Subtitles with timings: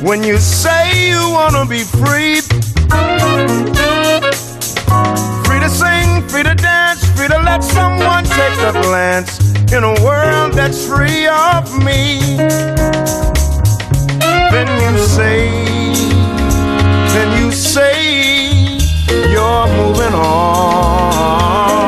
[0.00, 2.40] When you say you wanna be free,
[5.44, 9.40] free to sing, free to dance, free to let someone take a glance
[9.72, 12.20] in a world that's free of me.
[14.52, 15.50] Then you say,
[17.12, 18.78] then you say
[19.28, 21.87] you're moving on.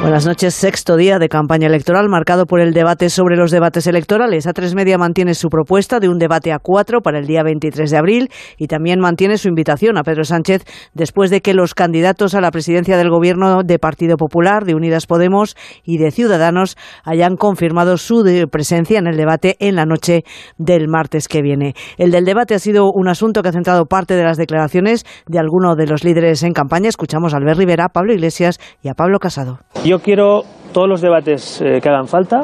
[0.00, 0.54] Buenas noches.
[0.54, 4.46] Sexto día de campaña electoral marcado por el debate sobre los debates electorales.
[4.46, 7.98] A3 Media mantiene su propuesta de un debate a cuatro para el día 23 de
[7.98, 10.64] abril y también mantiene su invitación a Pedro Sánchez
[10.94, 15.06] después de que los candidatos a la presidencia del Gobierno de Partido Popular, de Unidas
[15.06, 15.54] Podemos
[15.84, 20.22] y de Ciudadanos hayan confirmado su presencia en el debate en la noche
[20.56, 21.74] del martes que viene.
[21.98, 25.38] El del debate ha sido un asunto que ha centrado parte de las declaraciones de
[25.38, 26.88] algunos de los líderes en campaña.
[26.88, 29.58] Escuchamos a Albert Rivera, Pablo Iglesias y a Pablo Casado.
[29.90, 32.42] Yo quiero todos los debates eh, que hagan falta.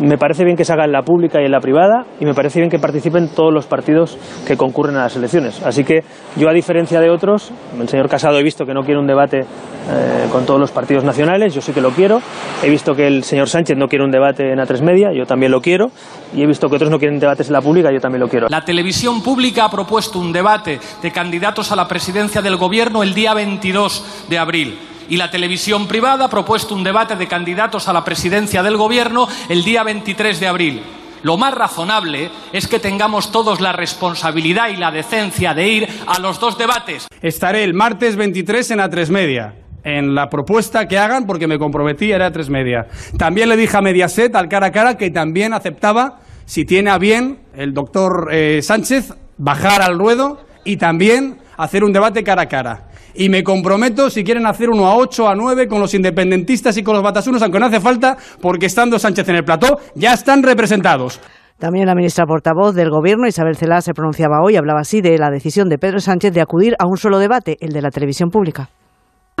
[0.00, 2.34] Me parece bien que se haga en la pública y en la privada y me
[2.34, 5.60] parece bien que participen todos los partidos que concurren a las elecciones.
[5.66, 6.04] Así que
[6.36, 9.40] yo, a diferencia de otros, el señor Casado he visto que no quiere un debate
[9.40, 12.20] eh, con todos los partidos nacionales, yo sí que lo quiero.
[12.62, 15.50] He visto que el señor Sánchez no quiere un debate en A3 Media, yo también
[15.50, 15.90] lo quiero.
[16.32, 18.46] Y he visto que otros no quieren debates en la pública, yo también lo quiero.
[18.48, 23.14] La televisión pública ha propuesto un debate de candidatos a la presidencia del Gobierno el
[23.14, 24.93] día 22 de abril.
[25.08, 29.28] Y la televisión privada ha propuesto un debate de candidatos a la presidencia del Gobierno
[29.48, 30.82] el día 23 de abril.
[31.22, 36.20] Lo más razonable es que tengamos todos la responsabilidad y la decencia de ir a
[36.20, 37.08] los dos debates.
[37.22, 39.54] Estaré el martes 23 en A3 Media.
[39.84, 42.86] En la propuesta que hagan, porque me comprometí, era A3 Media.
[43.18, 46.98] También le dije a Mediaset, al cara a cara, que también aceptaba, si tiene a
[46.98, 52.48] bien el doctor eh, Sánchez, bajar al ruedo y también hacer un debate cara a
[52.48, 52.88] cara.
[53.16, 56.82] Y me comprometo, si quieren hacer uno a 8, a 9, con los independentistas y
[56.82, 60.42] con los batasunos, aunque no hace falta, porque estando Sánchez en el plató, ya están
[60.42, 61.20] representados.
[61.58, 65.30] También la ministra portavoz del Gobierno, Isabel Celá, se pronunciaba hoy, hablaba así de la
[65.30, 68.68] decisión de Pedro Sánchez de acudir a un solo debate, el de la televisión pública.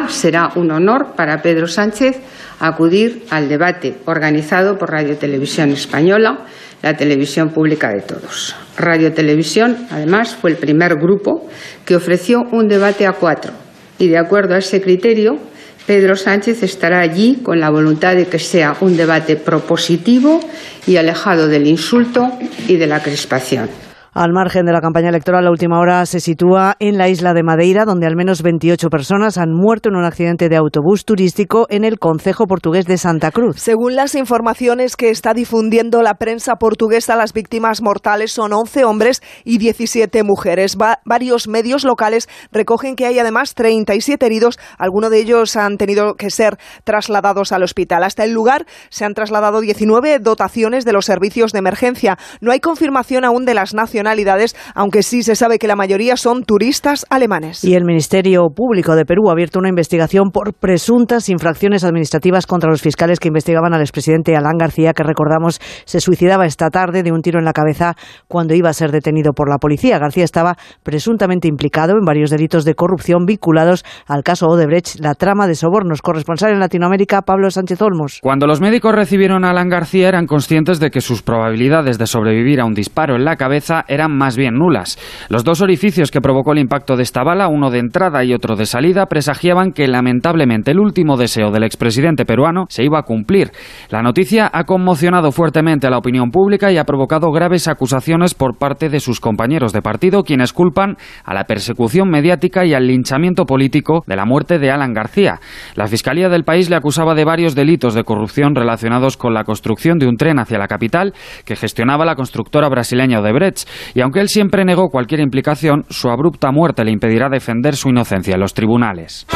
[0.08, 2.20] Será un honor para Pedro Sánchez
[2.60, 6.44] acudir al debate organizado por Radio Televisión Española,
[6.82, 8.54] la televisión pública de todos.
[8.76, 11.48] Radio Televisión, además, fue el primer grupo
[11.84, 13.63] que ofreció un debate a cuatro
[13.98, 15.38] y, de acuerdo a ese criterio,
[15.86, 20.40] Pedro Sánchez estará allí con la voluntad de que sea un debate propositivo
[20.86, 22.32] y alejado del insulto
[22.68, 23.68] y de la crispación.
[24.14, 27.42] Al margen de la campaña electoral, la última hora se sitúa en la isla de
[27.42, 31.82] Madeira, donde al menos 28 personas han muerto en un accidente de autobús turístico en
[31.82, 33.56] el concejo portugués de Santa Cruz.
[33.58, 39.20] Según las informaciones que está difundiendo la prensa portuguesa, las víctimas mortales son 11 hombres
[39.42, 40.76] y 17 mujeres.
[40.80, 44.60] Va varios medios locales recogen que hay además 37 heridos.
[44.78, 48.04] Algunos de ellos han tenido que ser trasladados al hospital.
[48.04, 52.16] Hasta el lugar se han trasladado 19 dotaciones de los servicios de emergencia.
[52.40, 56.44] No hay confirmación aún de las nacionalidades, aunque sí se sabe que la mayoría son
[56.44, 57.64] turistas alemanes.
[57.64, 62.70] Y el Ministerio Público de Perú ha abierto una investigación por presuntas infracciones administrativas contra
[62.70, 67.12] los fiscales que investigaban al expresidente Alán García, que recordamos se suicidaba esta tarde de
[67.12, 67.94] un tiro en la cabeza
[68.28, 69.98] cuando iba a ser detenido por la policía.
[69.98, 75.46] García estaba presuntamente implicado en varios delitos de corrupción vinculados al caso Odebrecht, la trama
[75.46, 76.02] de sobornos.
[76.02, 78.18] Corresponsal en Latinoamérica, Pablo Sánchez Olmos.
[78.22, 82.60] Cuando los médicos recibieron a Alan García eran conscientes de que sus probabilidades de sobrevivir
[82.60, 84.98] a un disparo en la cabeza eran más bien nulas.
[85.28, 88.56] Los dos orificios que provocó el impacto de esta bala, uno de entrada y otro
[88.56, 93.50] de salida, presagiaban que lamentablemente el último deseo del expresidente peruano se iba a cumplir.
[93.90, 98.58] La noticia ha conmocionado fuertemente a la opinión pública y ha provocado graves acusaciones por
[98.58, 103.44] parte de sus compañeros de partido, quienes culpan a la persecución mediática y al linchamiento
[103.44, 105.40] político de la muerte de Alan García.
[105.74, 109.98] La Fiscalía del país le acusaba de varios delitos de corrupción relacionados con la construcción
[109.98, 111.14] de un tren hacia la capital
[111.44, 116.50] que gestionaba la constructora brasileña Odebrecht y aunque él siempre negó cualquier implicación, su abrupta
[116.50, 119.26] muerte le impedirá defender su inocencia en los tribunales.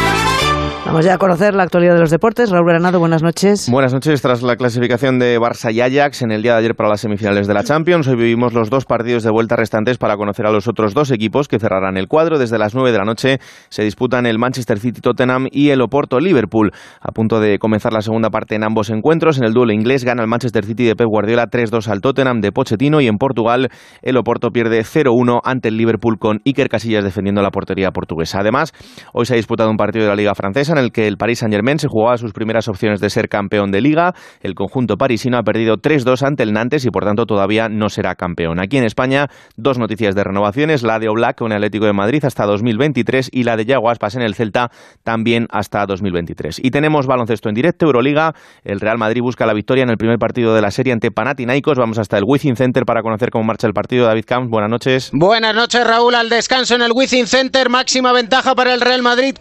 [0.89, 2.49] Vamos ya a conocer la actualidad de los deportes.
[2.49, 3.69] Raúl Granado, buenas noches.
[3.71, 4.23] Buenas noches.
[4.23, 7.47] Tras la clasificación de Barça y Ajax en el día de ayer para las semifinales
[7.47, 10.67] de la Champions, hoy vivimos los dos partidos de vuelta restantes para conocer a los
[10.67, 12.39] otros dos equipos que cerrarán el cuadro.
[12.39, 13.39] Desde las 9 de la noche
[13.69, 16.73] se disputan el Manchester City-Tottenham y el Oporto-Liverpool.
[17.03, 20.23] A punto de comenzar la segunda parte en ambos encuentros, en el duelo inglés gana
[20.23, 23.69] el Manchester City de Pep Guardiola 3-2 al Tottenham de Pochettino y en Portugal
[24.01, 28.41] el Oporto pierde 0-1 ante el Liverpool con Iker Casillas defendiendo la portería portuguesa.
[28.41, 28.73] Además,
[29.13, 31.41] hoy se ha disputado un partido de la Liga Francesa en el que el Paris
[31.41, 34.15] Saint-Germain se jugaba sus primeras opciones de ser campeón de liga.
[34.41, 38.15] El conjunto parisino ha perdido 3-2 ante el Nantes y por tanto todavía no será
[38.15, 38.61] campeón.
[38.61, 39.27] Aquí en España,
[39.57, 43.45] dos noticias de renovaciones, la de Oblak con el Atlético de Madrid hasta 2023 y
[43.45, 44.71] la de Yago Aspas en el Celta
[45.03, 46.61] también hasta 2023.
[46.63, 48.35] Y tenemos baloncesto en directo, Euroliga,
[48.65, 51.79] el Real Madrid busca la victoria en el primer partido de la serie ante Panathinaikos.
[51.79, 54.07] Vamos hasta el Wizzing Center para conocer cómo marcha el partido.
[54.07, 55.11] David Camps, buenas noches.
[55.13, 56.15] Buenas noches, Raúl.
[56.15, 59.37] Al descanso en el Wizzing Center, máxima ventaja para el Real Madrid,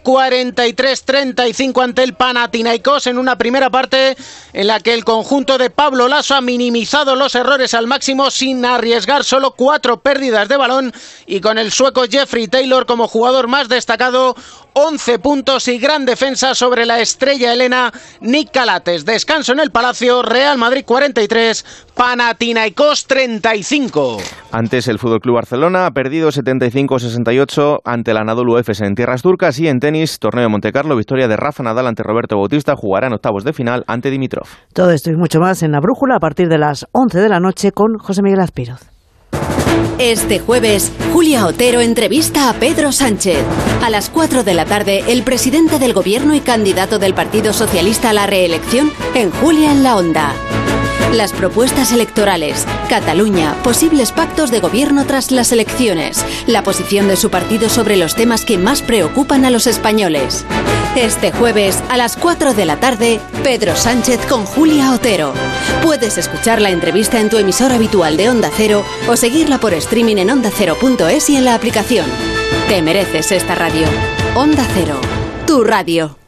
[1.34, 4.16] 43-35 ante el Panathinaikos en una primera parte
[4.52, 8.64] en la que el conjunto de Pablo Lasso ha minimizado los errores al máximo sin
[8.64, 10.92] arriesgar solo cuatro pérdidas de balón
[11.26, 14.34] y con el sueco Jeffrey Taylor como jugador más destacado
[14.74, 19.04] 11 puntos y gran defensa sobre la estrella Elena Nick Calates.
[19.04, 21.64] Descanso en el Palacio, Real Madrid 43,
[21.98, 24.18] Panathinaikos 35.
[24.52, 29.58] Antes el Fútbol Club Barcelona ha perdido 75-68 ante la Anadolu Efes en tierras turcas
[29.58, 33.14] y en tenis, torneo de Montecarlo, victoria de Rafa Nadal ante Roberto Bautista, jugará en
[33.14, 34.46] octavos de final ante Dimitrov.
[34.72, 37.40] Todo esto y mucho más en la brújula a partir de las 11 de la
[37.40, 38.80] noche con José Miguel Azpiroz.
[39.98, 43.42] Este jueves, Julia Otero entrevista a Pedro Sánchez.
[43.82, 48.10] A las 4 de la tarde, el presidente del gobierno y candidato del Partido Socialista
[48.10, 50.32] a la reelección en Julia en la Onda.
[51.12, 57.30] Las propuestas electorales, Cataluña, posibles pactos de gobierno tras las elecciones, la posición de su
[57.30, 60.44] partido sobre los temas que más preocupan a los españoles.
[60.96, 65.32] Este jueves a las 4 de la tarde, Pedro Sánchez con Julia Otero.
[65.82, 70.16] Puedes escuchar la entrevista en tu emisor habitual de Onda Cero o seguirla por streaming
[70.16, 72.06] en ondacero.es y en la aplicación.
[72.68, 73.86] Te mereces esta radio.
[74.34, 75.00] Onda Cero,
[75.46, 76.27] tu radio.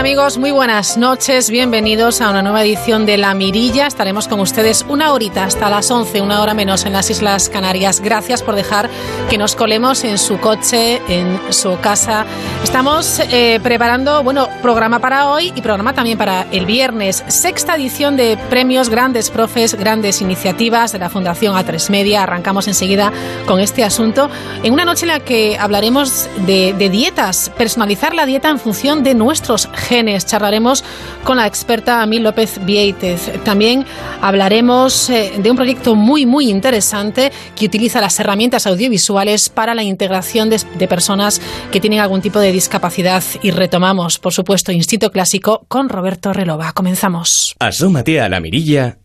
[0.00, 0.38] ¿Qué tal amigos?
[0.38, 3.86] Muy buenas noches, bienvenidos a una nueva edición de La Mirilla.
[3.86, 8.00] Estaremos con ustedes una horita hasta las 11, una hora menos en las Islas Canarias.
[8.00, 8.88] Gracias por dejar
[9.28, 12.24] que nos colemos en su coche, en su casa.
[12.64, 17.22] Estamos eh, preparando, bueno, programa para hoy y programa también para el viernes.
[17.28, 22.22] Sexta edición de premios Grandes Profes, Grandes Iniciativas de la Fundación A3 Media.
[22.22, 23.12] Arrancamos enseguida
[23.44, 24.30] con este asunto
[24.62, 29.02] en una noche en la que hablaremos de, de dietas, personalizar la dieta en función
[29.02, 29.68] de nuestros.
[29.90, 30.84] Charlaremos
[31.24, 33.32] con la experta Amil López Vieitez.
[33.44, 33.84] También
[34.20, 39.82] hablaremos eh, de un proyecto muy, muy interesante que utiliza las herramientas audiovisuales para la
[39.82, 41.40] integración de, de personas
[41.72, 43.24] que tienen algún tipo de discapacidad.
[43.42, 46.72] Y retomamos, por supuesto, Instinto Clásico con Roberto Relova.
[46.72, 47.56] Comenzamos.
[47.58, 48.98] Asómate a la mirilla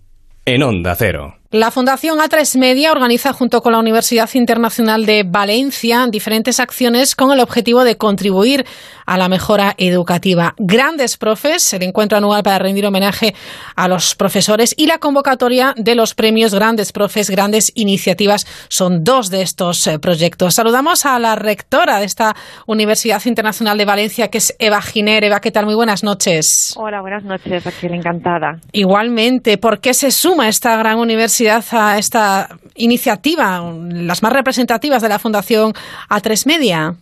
[0.45, 1.39] en Onda Cero.
[1.55, 7.31] La Fundación A3 Media organiza junto con la Universidad Internacional de Valencia diferentes acciones con
[7.31, 8.65] el objetivo de contribuir
[9.05, 10.53] a la mejora educativa.
[10.57, 13.35] Grandes Profes, el encuentro anual para rendir homenaje
[13.77, 19.29] a los profesores y la convocatoria de los premios Grandes Profes, Grandes Iniciativas son dos
[19.29, 20.55] de estos eh, proyectos.
[20.55, 22.35] Saludamos a la rectora de esta
[22.67, 25.23] Universidad Internacional de Valencia, que es Eva Giner.
[25.23, 25.67] Eva, ¿qué tal?
[25.67, 26.73] Muy buenas noches.
[26.75, 28.59] Hola, buenas noches, Raquel, encantada.
[28.73, 35.09] Igualmente, ¿por qué se suma esta gran universidad a esta iniciativa, las más representativas de
[35.09, 35.73] la Fundación
[36.09, 36.95] A3 Media?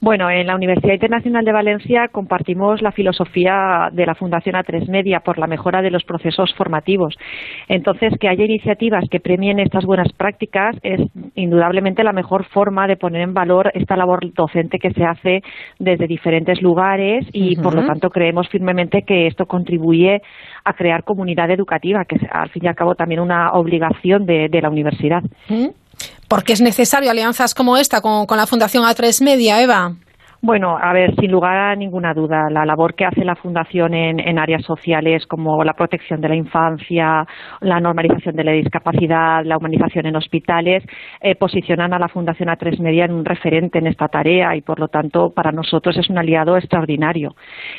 [0.00, 5.20] Bueno, en la Universidad Internacional de Valencia compartimos la filosofía de la Fundación A3 Media
[5.20, 7.16] por la mejora de los procesos formativos.
[7.66, 11.00] Entonces, que haya iniciativas que premien estas buenas prácticas es
[11.34, 15.42] indudablemente la mejor forma de poner en valor esta labor docente que se hace
[15.80, 20.22] desde diferentes lugares y, por lo tanto, creemos firmemente que esto contribuye
[20.64, 24.48] a crear comunidad educativa, que es al fin y al cabo también una obligación de,
[24.48, 25.24] de la universidad.
[26.28, 29.96] Porque es necesario alianzas como esta con, con la Fundación A3 Media, Eva.
[30.40, 34.20] Bueno, a ver, sin lugar a ninguna duda, la labor que hace la Fundación en,
[34.20, 37.26] en, áreas sociales como la protección de la infancia,
[37.60, 40.84] la normalización de la discapacidad, la humanización en hospitales,
[41.20, 44.78] eh, posicionan a la Fundación A3 Media en un referente en esta tarea y, por
[44.78, 47.34] lo tanto, para nosotros es un aliado extraordinario.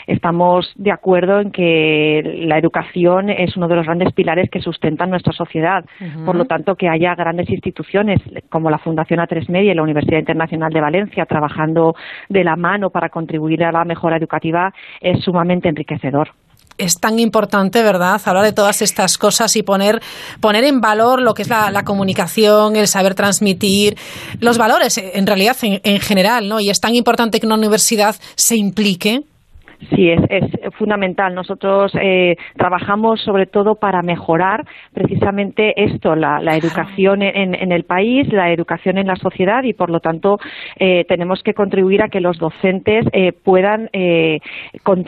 [0.06, 5.10] Estamos de acuerdo en que la educación es uno de los grandes pilares que sustentan
[5.10, 5.86] nuestra sociedad.
[6.02, 6.26] Uh -huh.
[6.26, 10.20] Por lo tanto, que haya grandes instituciones como la Fundación A3 Media y la Universidad
[10.20, 11.94] Internacional de Valencia trabajando
[12.28, 16.30] de la mano para contribuir a la mejora educativa es sumamente enriquecedor
[16.80, 18.20] es tan importante, ¿verdad?
[18.26, 20.00] Hablar de todas estas cosas y poner,
[20.42, 23.96] poner en valor lo que es la, la comunicación, el saber transmitir,
[24.40, 26.60] los valores, en realidad, en, en, general, ¿no?
[26.60, 29.24] Y es tan importante que una universidad se implique.
[29.94, 31.36] Sí, es, es fundamental.
[31.36, 38.52] Nosotros eh, trabajamos sobre todo para mejorar precisamente esto, la, educación en, el país, la
[38.52, 40.40] educación en la sociedad y, por lo tanto,
[40.78, 43.90] eh, tenemos que contribuir a que los docentes eh, puedan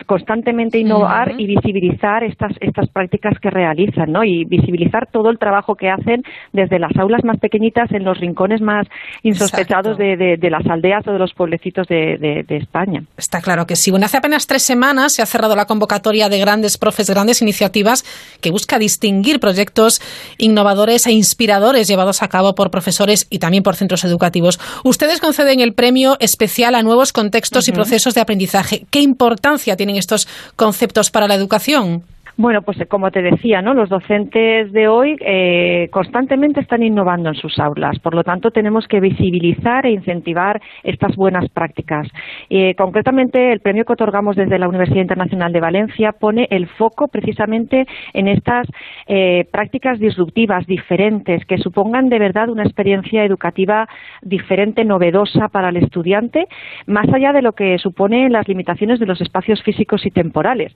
[0.06, 4.22] constantemente innovar y visibilizar estas, estas prácticas que realizan, ¿no?
[4.22, 8.60] Y visibilizar todo el trabajo que hacen desde las aulas más pequeñitas en los rincones
[8.60, 8.86] más
[9.22, 13.02] insospechados de, las aldeas o de los pueblecitos de, España.
[13.16, 13.90] Está claro que sí.
[13.90, 18.04] Bueno, hace apenas tres semanas se ha cerrado la convocatoria de grandes profes, grandes iniciativas
[18.40, 20.00] que busca distinguir proyectos
[20.38, 24.60] innovadores e inspiradores llevados a cabo por profesores y también por centros educativos.
[24.84, 28.86] Ustedes conceden el premio especial a nuevos contextos y procesos de aprendizaje.
[28.90, 32.04] ¿Qué importancia tienen estos conceptos para la educación?
[32.42, 33.72] Bueno, pues como te decía, ¿no?
[33.72, 38.88] los docentes de hoy eh, constantemente están innovando en sus aulas, por lo tanto tenemos
[38.88, 42.08] que visibilizar e incentivar estas buenas prácticas.
[42.50, 47.06] Eh, concretamente, el premio que otorgamos desde la Universidad Internacional de Valencia pone el foco
[47.06, 48.66] precisamente en estas
[49.06, 53.88] eh, prácticas disruptivas, diferentes, que supongan de verdad una experiencia educativa
[54.20, 56.48] diferente, novedosa para el estudiante,
[56.88, 60.74] más allá de lo que suponen las limitaciones de los espacios físicos y temporales,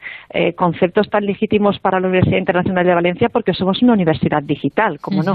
[0.54, 5.22] conceptos tan legítimos para la Universidad Internacional de Valencia porque somos una universidad digital, como
[5.22, 5.34] no.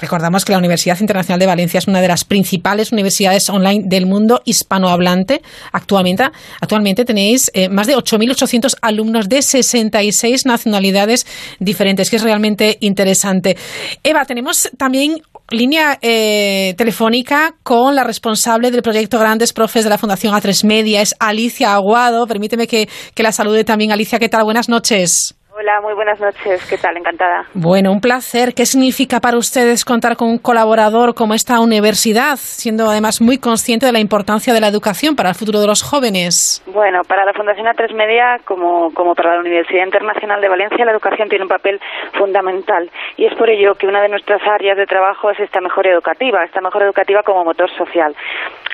[0.00, 4.06] Recordamos que la Universidad Internacional de Valencia es una de las principales universidades online del
[4.06, 5.40] mundo hispanohablante.
[5.72, 6.24] Actualmente,
[6.60, 11.26] actualmente tenéis eh, más de 8.800 alumnos de 66 nacionalidades
[11.60, 13.56] diferentes, que es realmente interesante.
[14.02, 19.98] Eva, tenemos también línea eh, telefónica con la responsable del proyecto Grandes Profes de la
[19.98, 22.26] Fundación A3 Media, es Alicia Aguado.
[22.26, 23.92] Permíteme que, que la salude también.
[23.92, 24.44] Alicia, ¿qué tal?
[24.44, 25.34] Buenas noches.
[25.56, 26.66] Hola, muy buenas noches.
[26.68, 26.96] ¿Qué tal?
[26.96, 27.44] Encantada.
[27.54, 28.54] Bueno, un placer.
[28.54, 33.86] ¿Qué significa para ustedes contar con un colaborador como esta universidad, siendo además muy consciente
[33.86, 36.60] de la importancia de la educación para el futuro de los jóvenes?
[36.66, 40.90] Bueno, para la Fundación A3 Media, como, como para la Universidad Internacional de Valencia, la
[40.90, 41.80] educación tiene un papel
[42.18, 42.90] fundamental.
[43.16, 46.42] Y es por ello que una de nuestras áreas de trabajo es esta mejora educativa,
[46.42, 48.12] esta mejora educativa como motor social,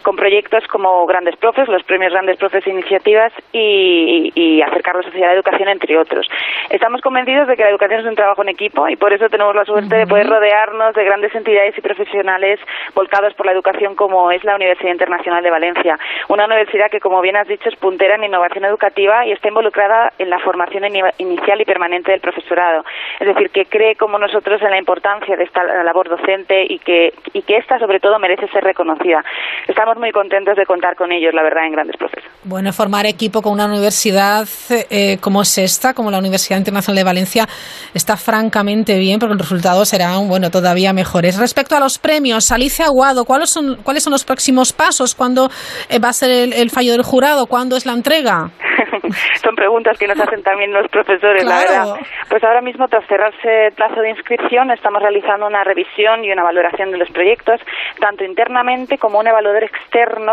[0.02, 5.02] con proyectos como Grandes Profes, los premios Grandes Profes e Iniciativas y, y acercar la
[5.02, 6.28] sociedad a la educación, entre otros.
[6.70, 9.54] Estamos convencidos de que la educación es un trabajo en equipo y por eso tenemos
[9.54, 12.60] la suerte de poder rodearnos de grandes entidades y profesionales
[12.94, 15.98] volcados por la educación como es la Universidad Internacional de Valencia.
[16.28, 20.12] Una universidad que, como bien has dicho, es puntera en innovación educativa y está involucrada
[20.18, 20.84] en la formación
[21.18, 22.84] inicial y permanente del profesorado.
[23.18, 27.12] Es decir, que cree como nosotros en la importancia de esta labor docente y que,
[27.32, 29.24] y que esta, sobre todo, merece ser reconocida.
[29.66, 32.30] Estamos muy contentos de contar con ellos, la verdad, en grandes procesos.
[32.44, 34.46] Bueno, formar equipo con una universidad
[34.90, 37.46] eh, como es esta, como la Universidad Internacional de Valencia
[37.94, 41.38] está francamente bien porque los resultados serán bueno todavía mejores.
[41.38, 45.14] Respecto a los premios, Alicia Aguado, ¿cuáles son, cuáles son los próximos pasos?
[45.14, 45.48] ¿Cuándo
[45.88, 47.46] eh, va a ser el, fallo del jurado?
[47.46, 48.50] ¿Cuándo es la entrega?
[49.42, 51.94] son preguntas que nos hacen también los profesores, la verdad.
[52.28, 56.42] Pues ahora mismo, tras cerrarse el plazo de inscripción, estamos realizando una revisión y una
[56.42, 57.60] valoración de los proyectos,
[58.00, 59.79] tanto internamente como un evaluador externo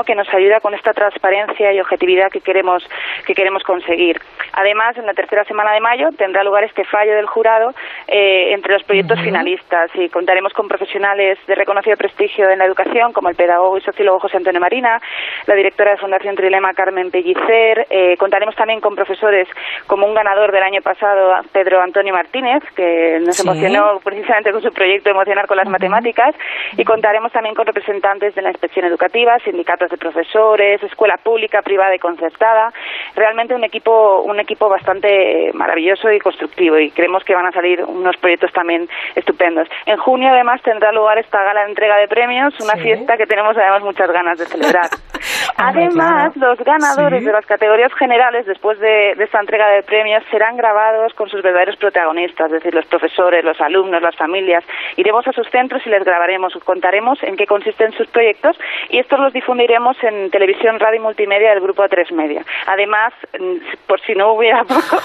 [0.05, 2.83] que nos ayuda con esta transparencia y objetividad que queremos,
[3.25, 4.19] que queremos conseguir.
[4.53, 7.71] Además, en la tercera semana de mayo tendrá lugar este fallo del jurado
[8.07, 13.13] eh, entre los proyectos finalistas y contaremos con profesionales de reconocido prestigio en la educación,
[13.13, 14.99] como el pedagogo y sociólogo José Antonio Marina,
[15.45, 17.87] la directora de Fundación Trilema Carmen Pellicer.
[17.89, 19.47] Eh, contaremos también con profesores
[19.85, 24.71] como un ganador del año pasado, Pedro Antonio Martínez, que nos emocionó precisamente con su
[24.71, 26.35] proyecto Emocionar con las Matemáticas.
[26.77, 31.95] Y contaremos también con representantes de la inspección educativa, sindicatos de profesores, escuela pública, privada
[31.95, 32.71] y concertada.
[33.15, 37.83] Realmente un equipo, un equipo bastante maravilloso y constructivo y creemos que van a salir
[37.83, 39.67] unos proyectos también estupendos.
[39.85, 43.57] En junio además tendrá lugar esta gala de entrega de premios, una fiesta que tenemos
[43.57, 44.89] además muchas ganas de celebrar.
[45.55, 51.13] además, los ganadores de las categorías generales después de, esta entrega de premios serán grabados
[51.13, 54.63] con sus verdaderos protagonistas, es decir, los profesores, los alumnos, las familias.
[54.95, 58.57] Iremos a sus centros y les grabaremos, contaremos en qué consisten sus proyectos
[58.89, 62.43] y estos los difundiremos en televisión, radio y multimedia del grupo A3 Media.
[62.65, 65.01] Además, mm, por si no hubiera poco,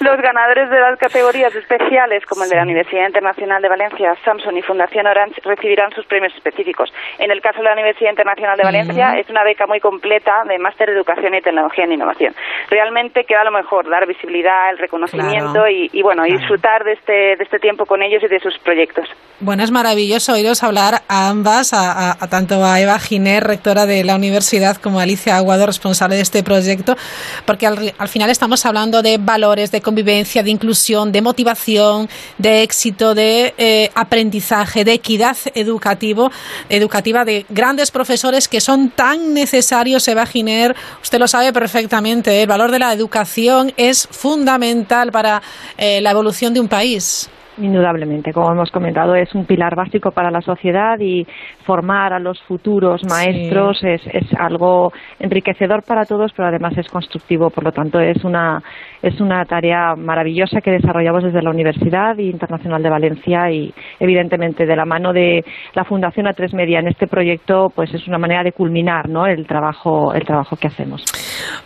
[0.00, 4.56] los ganadores de las categorías especiales, como el de la Universidad Internacional de Valencia, Samsung
[4.56, 6.92] y Fundación Orange, recibirán sus premios específicos.
[7.18, 10.58] En el caso de la Universidad Internacional de Valencia, es una beca muy completa de
[10.58, 12.34] máster de Educación y Tecnología en Innovación.
[12.70, 17.58] Realmente queda lo mejor, dar visibilidad, el reconocimiento y, bueno, disfrutar de este, de este
[17.58, 19.08] tiempo con ellos y de sus proyectos.
[19.40, 24.14] Bueno, es maravilloso oíros hablar a ambas, a, tanto a Eva Giner, rectora de la
[24.14, 26.96] universidad, como a Alicia Aguado, responsable de este proyecto,
[27.44, 32.08] porque al, al final estamos hablando de valores, de convivencia, de inclusión, de motivación,
[32.38, 36.30] de éxito, de eh, aprendizaje, de equidad educativo,
[36.68, 39.71] educativa, de grandes profesores que son tan necesarios,
[40.06, 45.42] Eva Giner, usted lo sabe perfectamente, el valor de la educación es fundamental para
[45.78, 47.30] eh, la evolución de un país.
[47.58, 51.26] Indudablemente, como hemos comentado, es un pilar básico para la sociedad y
[51.66, 57.50] formar a los futuros maestros es, es, algo enriquecedor para todos, pero además es constructivo.
[57.50, 58.62] Por lo tanto, es una,
[59.02, 64.76] es una tarea maravillosa que desarrollamos desde la Universidad Internacional de Valencia y, evidentemente, de
[64.76, 65.44] la mano de
[65.74, 69.26] la Fundación A3 Media en este proyecto, pues es una manera de culminar ¿no?
[69.26, 71.04] el, trabajo, el trabajo que hacemos.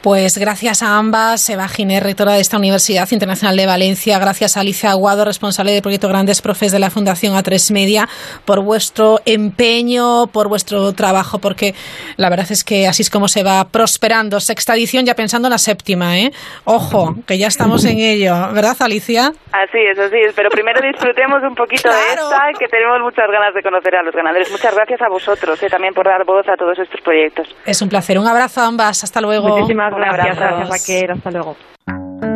[0.02, 4.60] Pues gracias a ambas, Eva Giner, rectora de esta Universidad Internacional de Valencia, gracias a
[4.60, 8.08] Alicia Aguado, responsable proyecto Grandes Profes de la Fundación A3 Media,
[8.44, 11.74] por vuestro empeño, por vuestro trabajo, porque
[12.16, 14.40] la verdad es que así es como se va prosperando.
[14.40, 16.30] Sexta edición, ya pensando en la séptima, ¿eh?
[16.64, 19.32] Ojo, que ya estamos en ello, ¿verdad, Alicia?
[19.52, 23.54] Así es, así es, pero primero disfrutemos un poquito de esta, que tenemos muchas ganas
[23.54, 24.50] de conocer a los ganadores.
[24.50, 27.48] Muchas gracias a vosotros eh, también por dar voz a todos estos proyectos.
[27.64, 28.18] Es un placer.
[28.18, 29.04] Un abrazo a ambas.
[29.04, 29.48] Hasta luego.
[29.48, 31.10] Muchísimas gracias, gracias Raquel.
[31.10, 32.35] Hasta luego.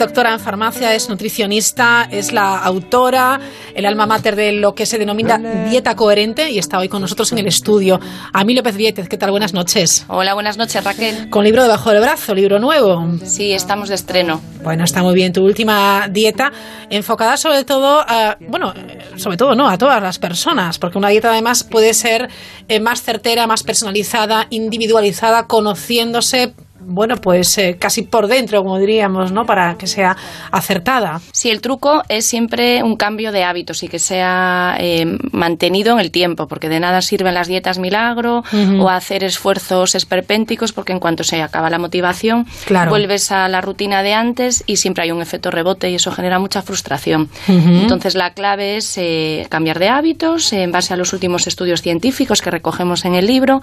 [0.00, 3.38] Doctora en farmacia, es nutricionista, es la autora,
[3.74, 5.38] el alma mater de lo que se denomina
[5.68, 8.00] dieta coherente y está hoy con nosotros en el estudio.
[8.32, 9.30] Ami López Vietez, ¿qué tal?
[9.30, 10.06] Buenas noches.
[10.08, 11.28] Hola, buenas noches, Raquel.
[11.28, 13.06] Con libro debajo del brazo, libro nuevo.
[13.24, 14.40] Sí, estamos de estreno.
[14.64, 15.34] Bueno, está muy bien.
[15.34, 16.50] Tu última dieta
[16.88, 18.72] enfocada sobre todo a, bueno,
[19.16, 22.30] sobre todo no, a todas las personas, porque una dieta además puede ser
[22.68, 29.32] eh, más certera, más personalizada, individualizada, conociéndose bueno, pues eh, casi por dentro, como diríamos,
[29.32, 29.46] ¿no?
[29.46, 30.16] Para que sea
[30.50, 31.20] acertada.
[31.32, 36.00] Sí, el truco es siempre un cambio de hábitos y que sea eh, mantenido en
[36.00, 38.42] el tiempo, porque de nada sirven las dietas milagro
[38.78, 42.46] o hacer esfuerzos esperpénticos, porque en cuanto se acaba la motivación,
[42.88, 46.38] vuelves a la rutina de antes y siempre hay un efecto rebote y eso genera
[46.38, 47.28] mucha frustración.
[47.48, 52.42] Entonces, la clave es eh, cambiar de hábitos en base a los últimos estudios científicos
[52.42, 53.60] que recogemos en el libro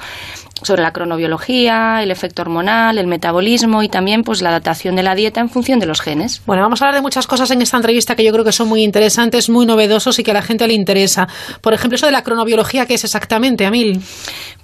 [0.61, 5.15] sobre la cronobiología, el efecto hormonal, el metabolismo y también pues la adaptación de la
[5.15, 6.41] dieta en función de los genes.
[6.45, 8.67] Bueno, vamos a hablar de muchas cosas en esta entrevista que yo creo que son
[8.67, 11.27] muy interesantes, muy novedosos y que a la gente le interesa.
[11.61, 14.01] Por ejemplo, eso de la cronobiología, ¿qué es exactamente, Amil?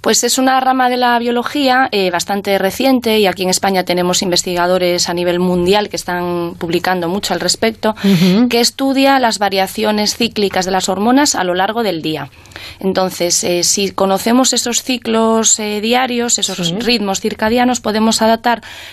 [0.00, 4.22] Pues es una rama de la biología eh, bastante reciente y aquí en España tenemos
[4.22, 7.94] investigadores a nivel mundial que están publicando mucho al respecto,
[8.50, 12.28] que estudia las variaciones cíclicas de las hormonas a lo largo del día.
[12.80, 18.33] Entonces, eh, si conocemos esos ciclos eh, diarios, esos ritmos circadianos, podemos adaptar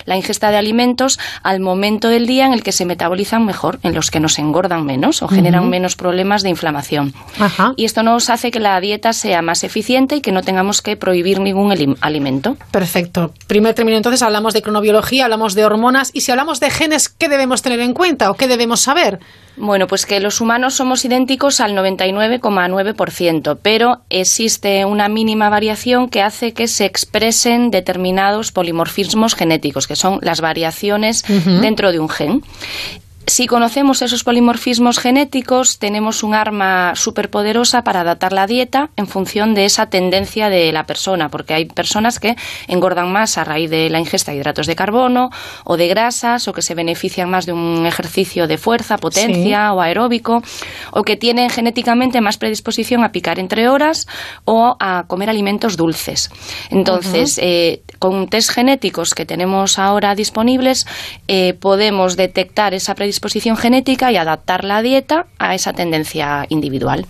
[0.06, 3.94] la ingesta de alimentos al momento del día en el que se metabolizan mejor, en
[3.94, 7.14] los que nos engordan menos o generan menos problemas de inflamación.
[7.76, 10.96] Y esto nos hace que la dieta sea más eficiente y que no tengamos que
[10.98, 12.58] prohibir ningún alimento.
[12.72, 13.34] Perfecto.
[13.48, 17.30] Primer término, entonces hablamos de cronobiología, hablamos de hormonas y si hablamos de genes, ¿qué
[17.30, 19.20] debemos tener en cuenta o qué debemos saber?
[19.58, 26.22] Bueno, pues que los humanos somos idénticos al 99,9%, pero existe una mínima variación que
[26.22, 31.24] hace que se expresen determinados polimorfismos genéticos, que son las variaciones
[31.62, 32.44] dentro de un gen.
[33.28, 39.54] Si conocemos esos polimorfismos genéticos, tenemos un arma superpoderosa para adaptar la dieta en función
[39.54, 42.36] de esa tendencia de la persona, porque hay personas que
[42.68, 45.30] engordan más a raíz de la ingesta de hidratos de carbono
[45.66, 49.82] o de grasas, o que se benefician más de un ejercicio de fuerza, potencia o
[49.82, 50.42] aeróbico,
[50.92, 54.08] o que tienen genéticamente más predisposición a picar entre horas
[54.46, 56.32] o a comer alimentos dulces.
[56.72, 60.88] Entonces, eh, con test genéticos que tenemos ahora disponibles,
[61.28, 67.06] eh, podemos detectar esa predisposición disposición genética y adaptar la dieta a esa tendencia individual.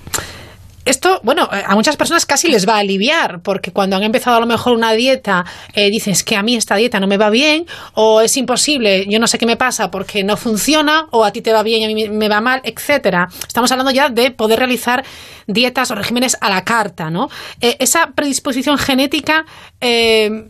[0.84, 4.38] Esto, bueno, eh, a muchas personas casi les va a aliviar, porque cuando han empezado
[4.38, 7.30] a lo mejor una dieta, eh, dices que a mí esta dieta no me va
[7.30, 11.32] bien, o es imposible, yo no sé qué me pasa porque no funciona, o a
[11.32, 13.30] ti te va bien y a mí me va mal, etcétera.
[13.48, 15.04] Estamos hablando ya de poder realizar
[15.46, 17.30] dietas o regímenes a la carta, ¿no?
[17.60, 19.46] Eh, esa predisposición genética,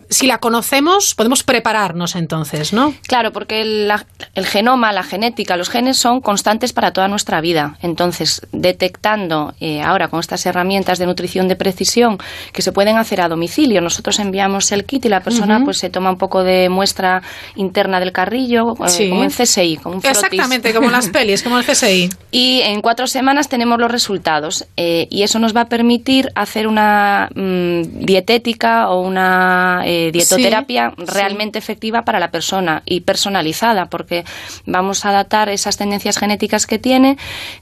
[0.10, 2.94] si la conocemos, podemos prepararnos entonces, ¿no?
[3.08, 3.92] Claro, porque el,
[4.36, 7.78] el genoma, la genética, los genes son constantes para toda nuestra vida.
[7.82, 9.54] Entonces, detectando
[9.86, 12.18] ahora con estas herramientas de nutrición de precisión
[12.54, 13.82] que se pueden hacer a domicilio.
[13.82, 17.22] Nosotros enviamos el kit y la persona pues se toma un poco de muestra
[17.56, 20.24] interna del carrillo, eh, como en CSI, como un frotis.
[20.24, 22.10] Exactamente, como en las pelis, como el CSI.
[22.32, 26.68] Y en cuatro semanas tenemos los resultados eh, y eso nos va a permitir hacer
[26.68, 30.62] una mm, dietética o una eh, dietoterapia
[30.98, 34.24] Sí, realmente efectiva para la persona y personalizada, porque
[34.66, 37.18] vamos a adaptar esas tendencias genéticas que tiene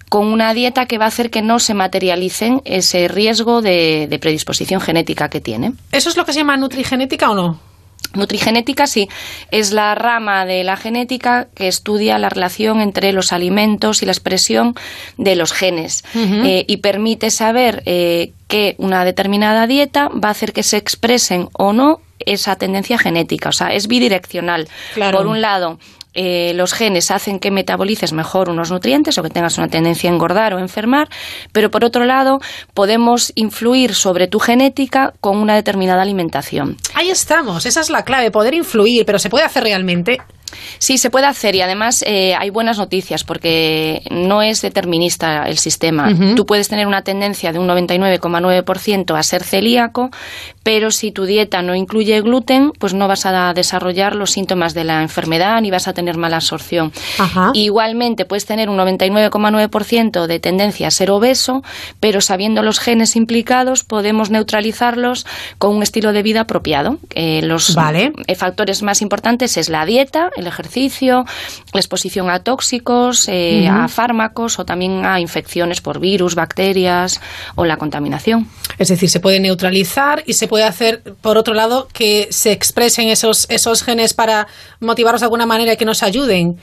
[0.10, 1.74] con una dieta que va a hacer que no se
[2.66, 5.74] ese riesgo de, de predisposición genética que tiene.
[5.92, 7.70] ¿Eso es lo que se llama nutrigenética o no?
[8.14, 9.08] Nutrigenética sí,
[9.52, 14.14] es la rama de la genética que estudia la relación entre los alimentos y la
[14.14, 14.74] expresión
[15.18, 20.54] de los genes eh, y permite saber eh, que una determinada dieta va a hacer
[20.54, 23.50] que se expresen o no esa tendencia genética.
[23.50, 24.68] O sea, es bidireccional.
[24.96, 25.20] Claro.
[25.20, 25.78] Por un lado,
[26.22, 30.14] eh, los genes hacen que metabolices mejor unos nutrientes o que tengas una tendencia a
[30.14, 31.08] engordar o enfermar,
[31.54, 32.42] pero por otro lado
[32.74, 36.76] podemos influir sobre tu genética con una determinada alimentación.
[36.94, 40.18] Ahí estamos, esa es la clave, poder influir, pero ¿se puede hacer realmente?
[40.78, 45.58] Sí, se puede hacer y además eh, hay buenas noticias porque no es determinista el
[45.58, 46.10] sistema.
[46.36, 50.10] Tú puedes tener una tendencia de un 99,9% a ser celíaco,
[50.64, 54.84] pero si tu dieta no incluye gluten, pues no vas a desarrollar los síntomas de
[54.84, 56.92] la enfermedad ni vas a tener mala absorción.
[57.18, 57.52] Ajá.
[57.54, 61.64] Igualmente puedes tener un 99,9% de tendencia a ser obeso,
[62.00, 65.26] pero sabiendo los genes implicados podemos neutralizarlos
[65.58, 66.98] con un estilo de vida apropiado.
[67.16, 68.14] Eh, los Vale.
[68.38, 71.26] factores más importantes es la dieta, el ejercicio,
[71.74, 77.22] la exposición a tóxicos, eh, a fármacos o también a infecciones por virus, bacterias
[77.56, 78.48] o la contaminación.
[78.78, 83.10] Es decir, se puede neutralizar y se puede hacer, por otro lado, que se expresen
[83.10, 84.48] esos, esos genes para
[84.80, 86.58] motivarlos de alguna manera y que nos ayuden.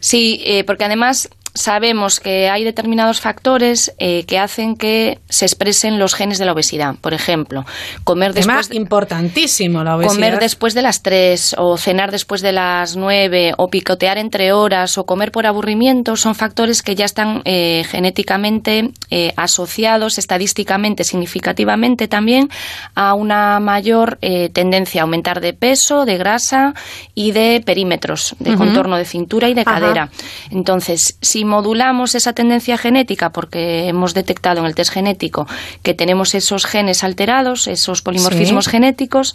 [0.00, 5.98] Sí, eh, porque además sabemos que hay determinados factores eh, que hacen que se expresen
[5.98, 6.96] los genes de la obesidad.
[7.00, 7.64] Por ejemplo,
[8.04, 10.14] comer Tema después importantísimo la obesidad.
[10.14, 14.98] Comer después de las 3 o cenar después de las 9 o picotear entre horas
[14.98, 22.08] o comer por aburrimiento son factores que ya están eh, genéticamente eh, asociados estadísticamente significativamente
[22.08, 22.48] también
[22.94, 26.74] a una mayor eh, tendencia a aumentar de peso, de grasa
[27.14, 29.80] y de perímetros, de contorno de cintura y de Ajá.
[29.80, 30.10] cadera.
[30.50, 35.46] Entonces, si modulamos esa tendencia genética, porque hemos detectado en el test genético
[35.82, 38.70] que tenemos esos genes alterados, esos polimorfismos Sí.
[38.72, 39.34] genéticos,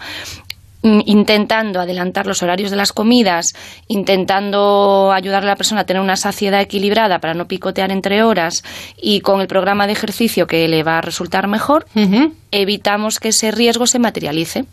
[0.84, 3.54] mm, intentando adelantar los horarios de las comidas,
[3.88, 8.64] intentando ayudar a la persona a tener una saciedad equilibrada para no picotear entre horas
[9.02, 11.86] y con el programa de ejercicio que le va a resultar mejor,
[12.62, 14.66] evitamos que ese riesgo se materialice.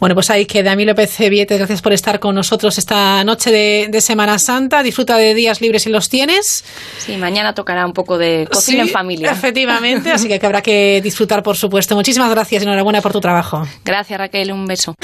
[0.00, 0.72] Bueno, pues ahí queda.
[0.72, 4.82] Ami López Vietes, gracias por estar con nosotros esta noche de, de Semana Santa.
[4.82, 6.64] Disfruta de días libres si los tienes.
[6.98, 9.30] Sí, mañana tocará un poco de cocina Sí, en familia.
[9.32, 11.94] Efectivamente, así que habrá que disfrutar, por supuesto.
[11.94, 13.66] Muchísimas gracias y enhorabuena por tu trabajo.
[13.84, 14.52] Gracias, Raquel.
[14.52, 14.94] Un beso.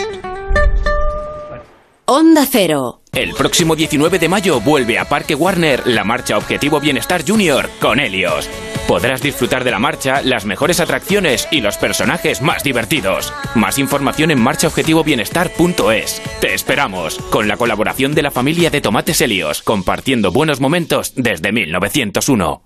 [2.07, 3.03] Onda Cero.
[3.13, 8.01] El próximo 19 de mayo vuelve a Parque Warner la marcha Objetivo Bienestar Junior con
[8.01, 8.49] Helios.
[8.89, 13.35] Podrás disfrutar de la marcha, las mejores atracciones y los personajes más divertidos.
[13.55, 16.23] Más información en marchaobjetivobienestar.es.
[16.41, 21.53] Te esperamos, con la colaboración de la familia de Tomates Helios, compartiendo buenos momentos desde
[21.53, 22.63] 1901.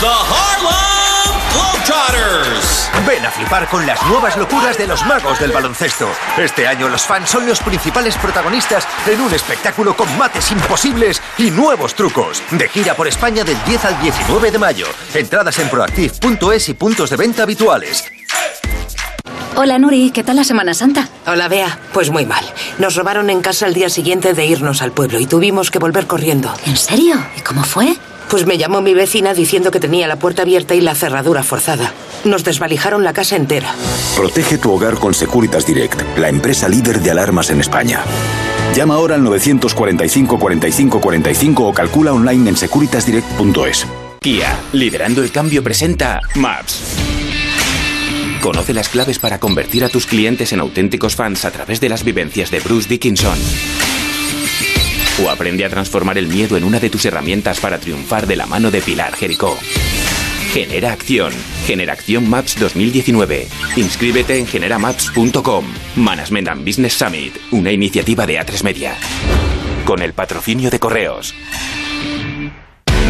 [0.00, 1.11] The
[1.52, 2.90] Globetrotters.
[3.06, 6.08] Ven a flipar con las nuevas locuras de los magos del baloncesto.
[6.38, 11.50] Este año los fans son los principales protagonistas en un espectáculo con mates imposibles y
[11.50, 12.42] nuevos trucos.
[12.50, 14.86] De gira por España del 10 al 19 de mayo.
[15.14, 18.04] Entradas en proactiv.es y puntos de venta habituales.
[19.54, 21.08] Hola Nuri, ¿qué tal la Semana Santa?
[21.26, 21.78] Hola, Bea.
[21.92, 22.44] Pues muy mal.
[22.78, 26.06] Nos robaron en casa al día siguiente de irnos al pueblo y tuvimos que volver
[26.06, 26.54] corriendo.
[26.64, 27.22] ¿En serio?
[27.36, 27.96] ¿Y cómo fue?
[28.32, 31.92] Pues me llamó mi vecina diciendo que tenía la puerta abierta y la cerradura forzada.
[32.24, 33.74] Nos desvalijaron la casa entera.
[34.16, 38.02] Protege tu hogar con Securitas Direct, la empresa líder de alarmas en España.
[38.74, 43.86] Llama ahora al 945 45 45 o calcula online en securitasdirect.es.
[44.18, 46.80] Kia, liderando el cambio, presenta Maps.
[48.40, 52.02] Conoce las claves para convertir a tus clientes en auténticos fans a través de las
[52.02, 53.36] vivencias de Bruce Dickinson.
[55.20, 58.46] O aprende a transformar el miedo en una de tus herramientas para triunfar de la
[58.46, 59.58] mano de Pilar Jericó.
[60.52, 61.32] Genera Acción.
[61.66, 63.48] Generación Maps 2019.
[63.76, 65.64] Inscríbete en generamaps.com.
[65.96, 68.96] Management and Business Summit, una iniciativa de A3 Media.
[69.84, 71.34] Con el patrocinio de Correos.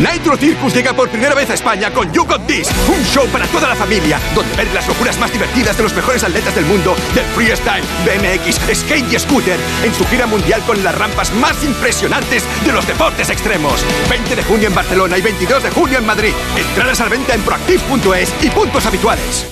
[0.02, 3.46] Nitro Circus llega por primera vez a España con You Got This, un show para
[3.46, 6.96] toda la familia, donde ver las locuras más divertidas de los mejores atletas del mundo,
[7.14, 12.42] del freestyle, BMX, skate y scooter, en su gira mundial con las rampas más impresionantes
[12.64, 13.84] de los deportes extremos.
[14.10, 16.32] 20 de junio en Barcelona y 22 de julio en Madrid.
[16.56, 19.51] Entradas al venta en proactive.es y puntos habituales.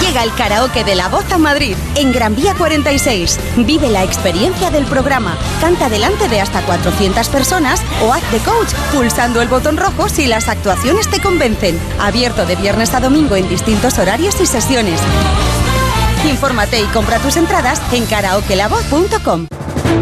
[0.00, 3.38] Llega el karaoke de la voz a Madrid, en Gran Vía 46.
[3.56, 5.36] Vive la experiencia del programa.
[5.60, 10.26] Canta delante de hasta 400 personas o haz de coach pulsando el botón rojo si
[10.26, 11.78] las actuaciones te convencen.
[11.98, 15.00] Abierto de viernes a domingo en distintos horarios y sesiones.
[16.28, 19.46] Infórmate y compra tus entradas en karaokelavoz.com.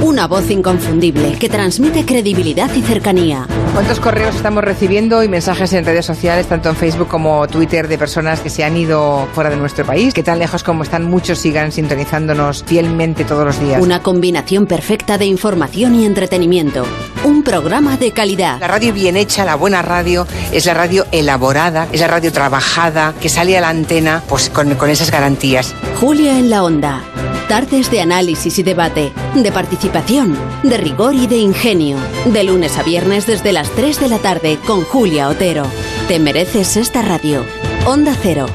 [0.02, 3.46] Una voz inconfundible que transmite credibilidad y cercanía.
[3.72, 7.98] ¿Cuántos correos estamos recibiendo y mensajes en redes sociales, tanto en Facebook como Twitter, de
[7.98, 10.14] personas que se han ido fuera de nuestro país?
[10.14, 13.82] ¿Qué tan lejos como están muchos sigan sintonizándonos fielmente todos los días?
[13.82, 16.84] Una combinación perfecta de información y entretenimiento.
[17.24, 18.60] Un programa de calidad.
[18.60, 23.14] La radio bien hecha, la buena radio, es la radio elaborada, es la radio trabajada,
[23.20, 25.74] que sale a la antena pues, con, con esas garantías.
[26.00, 27.02] Julia en la Onda.
[27.48, 31.96] Tardes de análisis y debate, de participación, de rigor y de ingenio.
[32.24, 35.64] De lunes a viernes desde las 3 de la tarde con Julia Otero.
[36.08, 37.44] Te mereces esta radio.
[37.86, 38.46] Onda Cero.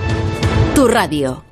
[0.76, 1.51] Tu radio.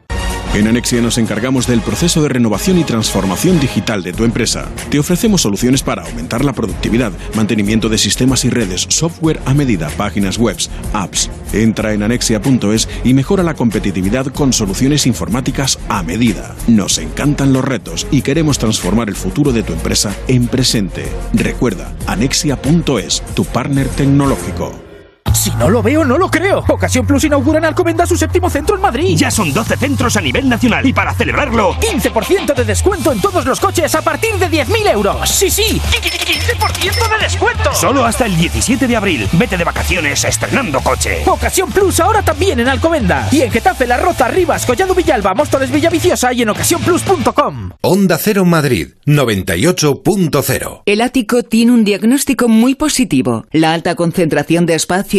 [0.56, 4.68] En Anexia nos encargamos del proceso de renovación y transformación digital de tu empresa.
[4.90, 9.90] Te ofrecemos soluciones para aumentar la productividad, mantenimiento de sistemas y redes, software a medida,
[9.90, 10.58] páginas web,
[10.94, 11.30] apps.
[11.54, 16.56] Entra en anexia.es y mejora la competitividad con soluciones informáticas a medida.
[16.68, 21.06] Nos encantan los retos y queremos transformar el futuro de tu empresa en presente.
[21.32, 24.89] Recuerda, anexia.es, tu partner tecnológico.
[25.34, 26.64] Si no lo veo, no lo creo.
[26.68, 29.16] Ocasión Plus inaugura en Alcobendas su séptimo centro en Madrid.
[29.18, 33.46] Ya son 12 centros a nivel nacional y para celebrarlo, 15% de descuento en todos
[33.46, 35.30] los coches a partir de 10.000 euros.
[35.30, 37.74] Sí, sí, 15% de descuento.
[37.74, 39.28] Solo hasta el 17 de abril.
[39.34, 41.24] Vete de vacaciones estrenando coche.
[41.26, 43.32] Ocasión Plus ahora también en Alcobendas.
[43.34, 47.72] Y en Getafe, La Roza, Rivas, Collado Villalba, Móstoles, Villaviciosa y en ocasiónplus.com.
[47.82, 50.82] Onda Cero Madrid, 98.0.
[50.86, 53.46] El ático tiene un diagnóstico muy positivo.
[53.52, 55.19] La alta concentración de espacio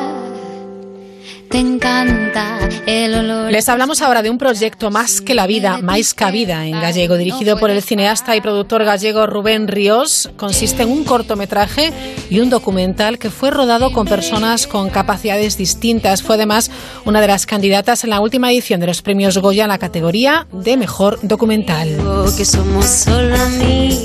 [1.51, 3.51] Te encanta el olor.
[3.51, 7.17] Les hablamos ahora de un proyecto Más que la vida, Más que vida en gallego,
[7.17, 10.29] dirigido por el cineasta y productor gallego Rubén Ríos.
[10.37, 11.91] Consiste en un cortometraje
[12.29, 16.23] y un documental que fue rodado con personas con capacidades distintas.
[16.23, 16.71] Fue además
[17.03, 20.47] una de las candidatas en la última edición de los premios Goya en la categoría
[20.53, 21.89] de mejor documental.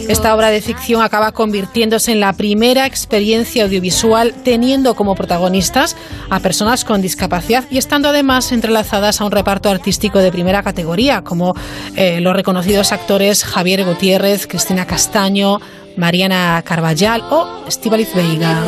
[0.09, 5.97] Esta obra de ficción acaba convirtiéndose en la primera experiencia audiovisual teniendo como protagonistas
[6.29, 7.36] a personas con discapacidad
[7.70, 11.55] y estando además entrelazadas a un reparto artístico de primera categoría, como
[11.94, 15.61] eh, los reconocidos actores Javier Gutiérrez, Cristina Castaño,
[15.96, 18.64] Mariana Carballal o Estíbaliz Veiga.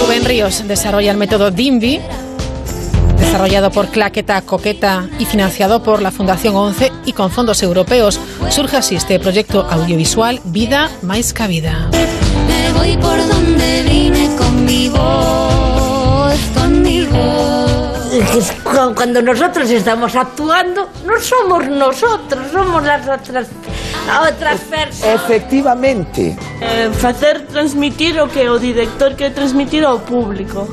[0.00, 2.00] Rubén Ríos desarrolla el método DIMBY,
[3.16, 8.20] desarrollado por Claqueta Coqueta y financiado por la Fundación 11 y con fondos europeos.
[8.50, 11.88] Surge así este proyecto audiovisual Vida más Vida.
[12.46, 18.52] Me voy por donde vine con mi voz, con mi voz.
[18.94, 23.48] Cuando nosotros estamos actuando, no somos nosotros, somos las otras,
[24.30, 25.14] otras personas.
[25.14, 26.36] Efectivamente.
[26.60, 30.68] Eh, facer transmitir o que o director quer transmitir ao público.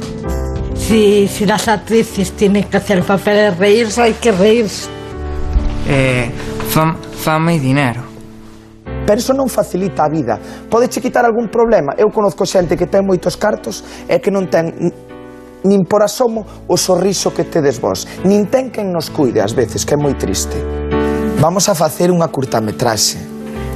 [0.76, 4.88] Si, si las actrices tienen que hacer el papel de reírse, hay que reírse.
[5.88, 6.30] Eh,
[6.74, 8.02] fam- fama y dinero.
[9.06, 10.38] Pero iso non facilita a vida.
[10.70, 11.94] Podeche quitar algún problema.
[11.98, 14.94] Eu conozco xente que ten moitos cartos e que non ten
[15.64, 18.08] nin por asomo o sorriso que tedes vos.
[18.26, 20.58] Nin ten quen nos cuide ás veces, que é moi triste.
[21.42, 23.18] Vamos a facer unha curtametraxe.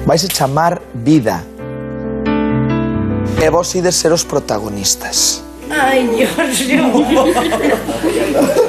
[0.06, 1.42] Vais a chamar Vida.
[3.42, 5.42] E vos ides ser os protagonistas.
[5.70, 6.86] Ay, Dios mío.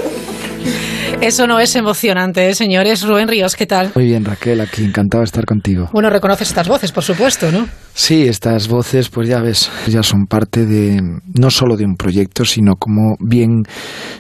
[1.21, 3.03] Eso no es emocionante, ¿eh, señores.
[3.03, 3.91] Rubén Ríos, ¿qué tal?
[3.95, 5.89] Muy bien, Raquel, aquí encantado de estar contigo.
[5.93, 7.67] Bueno, reconoces estas voces, por supuesto, ¿no?
[7.95, 11.01] Sí, estas voces, pues ya ves, ya son parte de
[11.35, 13.63] no solo de un proyecto, sino como bien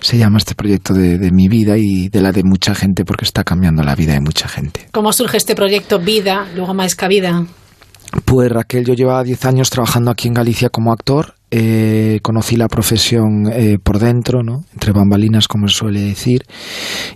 [0.00, 3.26] se llama este proyecto de, de mi vida y de la de mucha gente, porque
[3.26, 4.88] está cambiando la vida de mucha gente.
[4.90, 7.44] ¿Cómo surge este proyecto Vida, luego Más Vida?
[8.25, 11.35] Pues Raquel, yo llevaba 10 años trabajando aquí en Galicia como actor.
[11.51, 14.64] Eh, conocí la profesión eh, por dentro, ¿no?
[14.73, 16.42] entre bambalinas, como se suele decir.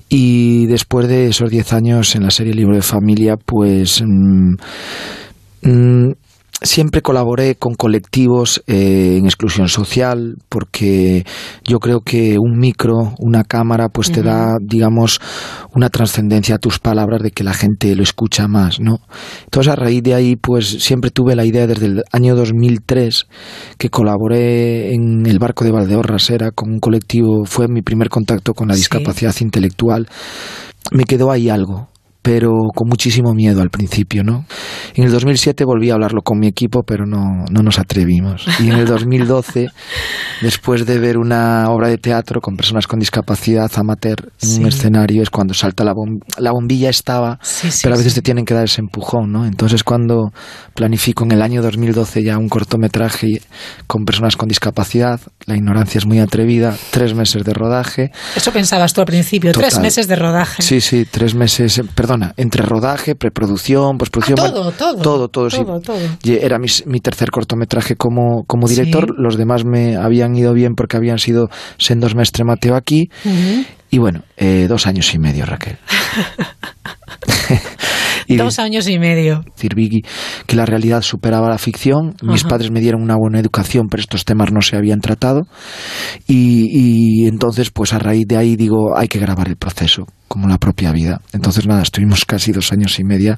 [0.08, 4.54] Y después de esos 10 años en la serie Libro de Familia, pues mm,
[5.62, 6.12] mm,
[6.62, 11.24] siempre colaboré con colectivos eh, en exclusión social porque
[11.66, 15.20] yo creo que un micro, una cámara, pues te da, digamos,
[15.74, 18.98] una trascendencia a tus palabras de que la gente lo escucha más, ¿no?
[19.44, 23.26] Entonces a raíz de ahí, pues siempre tuve la idea desde el año 2003
[23.78, 28.52] que colaboré en el barco de Valdeorras, era con un colectivo, fue mi primer contacto
[28.54, 30.08] con la discapacidad intelectual.
[30.92, 31.88] Me quedó ahí algo,
[32.22, 34.44] pero con muchísimo miedo al principio, ¿no?
[34.94, 38.44] En el 2007 volví a hablarlo con mi equipo, pero no, no nos atrevimos.
[38.60, 39.68] Y en el 2012,
[40.42, 44.60] después de ver una obra de teatro con personas con discapacidad amateur en Sí.
[44.60, 48.20] un escenario, es cuando salta la, bom- la bombilla estaba, sí, pero a veces sí.
[48.20, 49.46] te tienen que dar ese empujón, ¿no?
[49.46, 50.32] Entonces cuando
[50.74, 53.40] planifico en el año 2012 ya un cortometraje
[53.86, 58.92] con personas con discapacidad, la ignorancia es muy atrevida, tres meses de rodaje, Eso pensabas
[58.92, 59.82] tú al principio, tres Total.
[59.82, 60.62] meses de rodaje.
[60.62, 64.38] Sí, sí, tres meses, eh, perdona, entre rodaje, preproducción, postproducción.
[64.40, 65.02] Ah, todo, todo.
[65.02, 65.58] Todo, todo, sí.
[65.64, 65.98] Todo, todo.
[66.22, 69.06] Y Era mi, mi tercer cortometraje como, como director.
[69.06, 69.14] Sí.
[69.16, 73.10] Los demás me habían ido bien porque habían sido Sendos Mestre Mateo aquí.
[73.90, 75.78] Y bueno, eh, dos años y medio, Raquel.
[78.26, 79.42] Y Dos años y medio.
[79.56, 80.02] decir, Vicky,
[80.46, 82.14] que la realidad superaba la ficción.
[82.22, 82.50] Mis Ajá.
[82.50, 85.48] padres me dieron una buena educación, pero estos temas no se habían tratado.
[86.28, 86.68] Y,
[87.24, 90.58] y entonces, pues a raíz de ahí digo, hay que grabar el proceso, como la
[90.58, 91.20] propia vida.
[91.32, 93.36] Entonces, nada, estuvimos casi dos años y media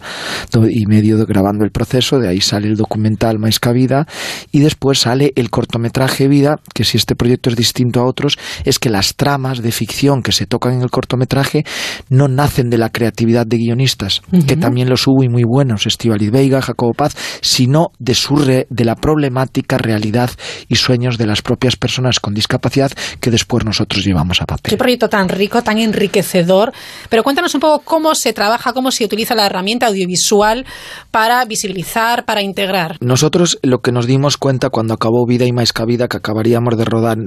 [0.50, 4.06] do- y medio grabando el proceso, de ahí sale el documental Mais Vida
[4.50, 8.78] y después sale el cortometraje Vida, que si este proyecto es distinto a otros, es
[8.78, 11.64] que las tramas de ficción que se tocan en el cortometraje
[12.10, 16.30] no nacen de la creatividad de guionistas, que también los hubo y muy buenos, Estivaliz
[16.30, 20.28] Veiga, Jacobo Paz, sino de, su re- de la problemática, realidad
[20.68, 24.68] y sueños de las propias personas con discapacidad que después nosotros llevamos a papel.
[24.70, 26.72] Qué proyecto tan rico, tan enriquecedor.
[27.08, 30.64] Pero cuéntanos un poco cómo se trabaja, cómo se utiliza la herramienta audiovisual
[31.10, 32.96] para visibilizar, para integrar.
[33.00, 37.18] Nosotros lo que nos dimos cuenta cuando acabó Vida y Más que acabaríamos de rodar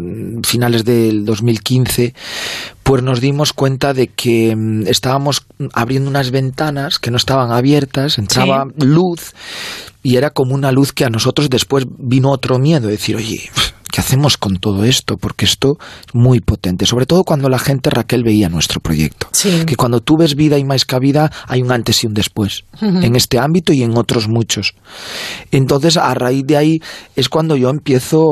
[0.43, 2.13] finales del 2015,
[2.83, 8.17] pues nos dimos cuenta de que mm, estábamos abriendo unas ventanas que no estaban abiertas,
[8.17, 9.33] entraba luz
[10.03, 13.49] y era como una luz que a nosotros después vino otro miedo, decir, oye,
[13.95, 15.15] ¿qué hacemos con todo esto?
[15.15, 19.29] Porque esto es muy potente, sobre todo cuando la gente, Raquel, veía nuestro proyecto.
[19.65, 23.15] Que cuando tú ves vida y más vida hay un antes y un después, en
[23.15, 24.73] este ámbito y en otros muchos.
[25.49, 26.79] Entonces, a raíz de ahí
[27.15, 28.25] es cuando yo empiezo,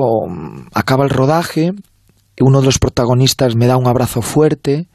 [0.74, 1.72] acaba el rodaje,
[2.42, 4.88] uno de los protagonistas me da un abrazo fuerte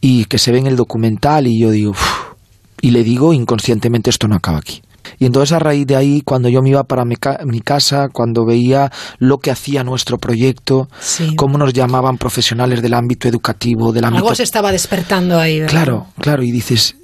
[0.00, 2.34] y que se ve en el documental y yo digo, "Uf",
[2.80, 4.80] y le digo inconscientemente esto no acaba aquí.
[5.18, 8.08] Y entonces a raíz de ahí, cuando yo me iba para mi, ca- mi casa,
[8.12, 10.88] cuando veía lo que hacía nuestro proyecto,
[11.36, 15.60] cómo nos llamaban profesionales del ámbito educativo, del ámbito Algo se estaba despertando ahí.
[15.60, 15.70] ¿verdad?
[15.70, 16.96] Claro, claro, y dices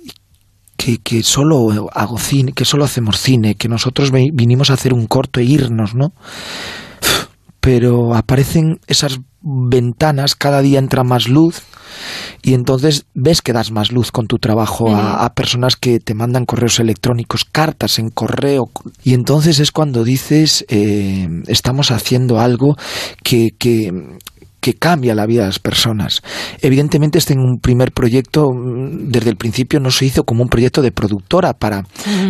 [0.76, 5.06] que, que solo hago cine, que solo hacemos cine, que nosotros vinimos a hacer un
[5.06, 6.12] corto e irnos, ¿no?
[7.60, 11.62] Pero aparecen esas ventanas, cada día entra más luz
[12.42, 16.14] y entonces ves que das más luz con tu trabajo a, a personas que te
[16.14, 18.70] mandan correos electrónicos, cartas en correo.
[19.02, 22.76] Y entonces es cuando dices eh, estamos haciendo algo
[23.22, 23.92] que, que
[24.64, 26.22] que cambia la vida de las personas.
[26.62, 30.48] Evidentemente, este en un primer proyecto, mm, desde el principio, no se hizo como un
[30.48, 31.82] proyecto de productora para,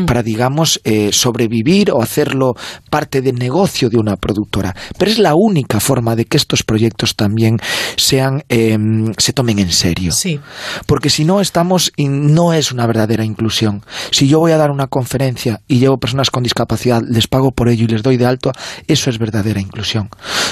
[0.04, 2.54] para digamos, eh, sobrevivir o hacerlo
[2.90, 4.74] parte del negocio de una productora.
[4.98, 7.58] Pero es la única forma de que estos proyectos también
[7.96, 8.76] sean, eh,
[9.16, 10.10] se tomen en serio.
[10.10, 10.40] Sí.
[10.86, 13.84] Porque si no estamos, no es una verdadera inclusión.
[14.10, 17.68] Si yo voy a dar una conferencia y llevo personas con discapacidad, les pago por
[17.68, 18.50] ello y les doy de alto,
[18.88, 20.08] eso es verdadera inclusión.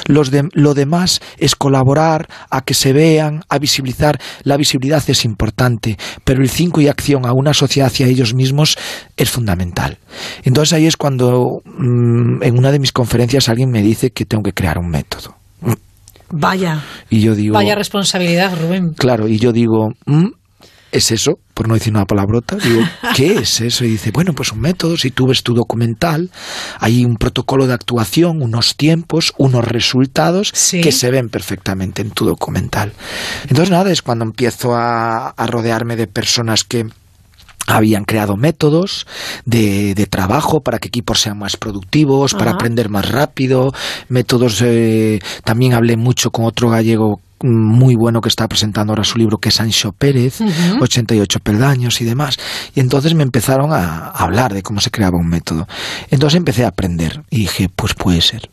[0.07, 4.21] Los de- lo demás es colaborar colaborar, a que se vean, a visibilizar.
[4.43, 8.77] La visibilidad es importante, pero el 5 y acción a una sociedad hacia ellos mismos
[9.17, 9.97] es fundamental.
[10.45, 14.43] Entonces ahí es cuando mm, en una de mis conferencias alguien me dice que tengo
[14.43, 15.35] que crear un método.
[16.35, 16.83] Vaya.
[17.11, 18.95] Y yo digo, Vaya responsabilidad, Rubén.
[18.97, 20.29] Claro, y yo digo, "Mm,
[20.93, 21.41] ¿es eso?
[21.55, 22.57] Por no decir una palabrota.
[22.57, 22.83] Digo,
[23.17, 23.85] ¿qué es eso?
[23.85, 26.31] Y dice, bueno, pues un método, si tú ves tu documental,
[26.79, 32.27] hay un protocolo de actuación, unos tiempos, unos resultados que se ven perfectamente en tu
[32.27, 32.93] documental.
[33.49, 36.87] Entonces, nada, es cuando empiezo a, a rodearme de personas que
[37.67, 39.06] habían creado métodos
[39.44, 43.73] de, de trabajo para que equipos sean más productivos, para aprender más rápido,
[44.08, 49.19] métodos, eh, también hablé mucho con otro gallego muy bueno que está presentando ahora su
[49.19, 50.83] libro, que es Sancho Pérez, Ujú.
[50.83, 52.38] 88 peldaños y demás.
[52.75, 55.67] Y entonces me empezaron a hablar de cómo se creaba un método.
[56.10, 58.48] Entonces empecé a aprender y dije, pues puede ser.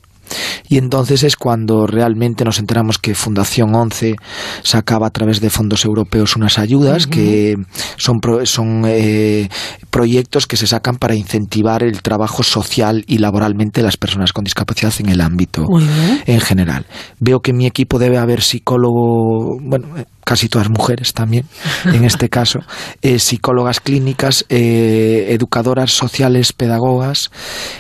[0.67, 4.15] Y entonces es cuando realmente nos enteramos que Fundación 11
[4.61, 7.55] sacaba a través de fondos europeos unas ayudas que
[7.97, 9.49] son, son eh,
[9.89, 14.43] proyectos que se sacan para incentivar el trabajo social y laboralmente de las personas con
[14.43, 15.65] discapacidad en el ámbito
[16.25, 16.85] en general.
[17.19, 19.87] Veo que en mi equipo debe haber psicólogo, bueno,
[20.29, 21.45] casi todas mujeres también,
[21.85, 22.59] en este caso,
[23.01, 27.31] eh, psicólogas clínicas, eh, educadoras sociales, pedagogas.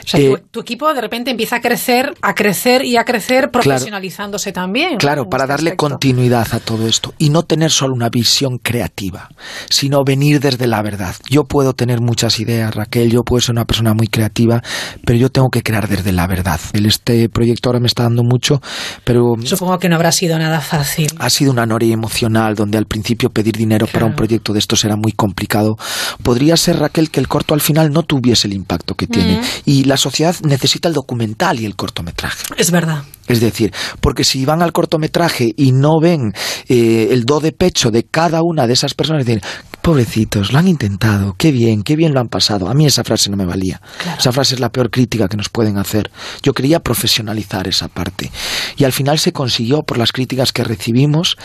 [0.03, 3.05] O sea, eh, tu, tu equipo de repente empieza a crecer, a crecer y a
[3.05, 4.97] crecer profesionalizándose también.
[4.97, 9.29] Claro, para darle continuidad a todo esto y no tener solo una visión creativa,
[9.69, 11.13] sino venir desde la verdad.
[11.29, 14.63] Yo puedo tener muchas ideas, Raquel, yo puedo ser una persona muy creativa,
[15.05, 16.59] pero yo tengo que crear desde la verdad.
[16.73, 18.59] Este proyecto ahora me está dando mucho,
[19.03, 21.11] pero Supongo que no habrá sido nada fácil.
[21.19, 24.83] ha sido una noria emocional donde al principio pedir dinero para un proyecto de estos
[24.85, 25.77] era muy complicado.
[26.23, 29.41] Podría ser, Raquel, que el corto al final no tuviese el impacto que tiene.
[29.65, 32.37] Y la sociedad necesita el documental y el cortometraje.
[32.57, 33.03] Es verdad.
[33.29, 33.71] Es decir,
[34.01, 36.33] porque si van al cortometraje y no ven
[36.67, 39.41] eh, el do de pecho de cada una de esas personas, dicen,
[39.81, 42.69] pobrecitos, lo han intentado, qué bien, qué bien lo han pasado.
[42.69, 43.79] A mí esa frase no me valía.
[44.17, 46.09] Esa frase es la peor crítica que nos pueden hacer.
[46.41, 48.31] Yo quería profesionalizar esa parte.
[48.77, 51.37] Y al final se consiguió por las críticas que recibimos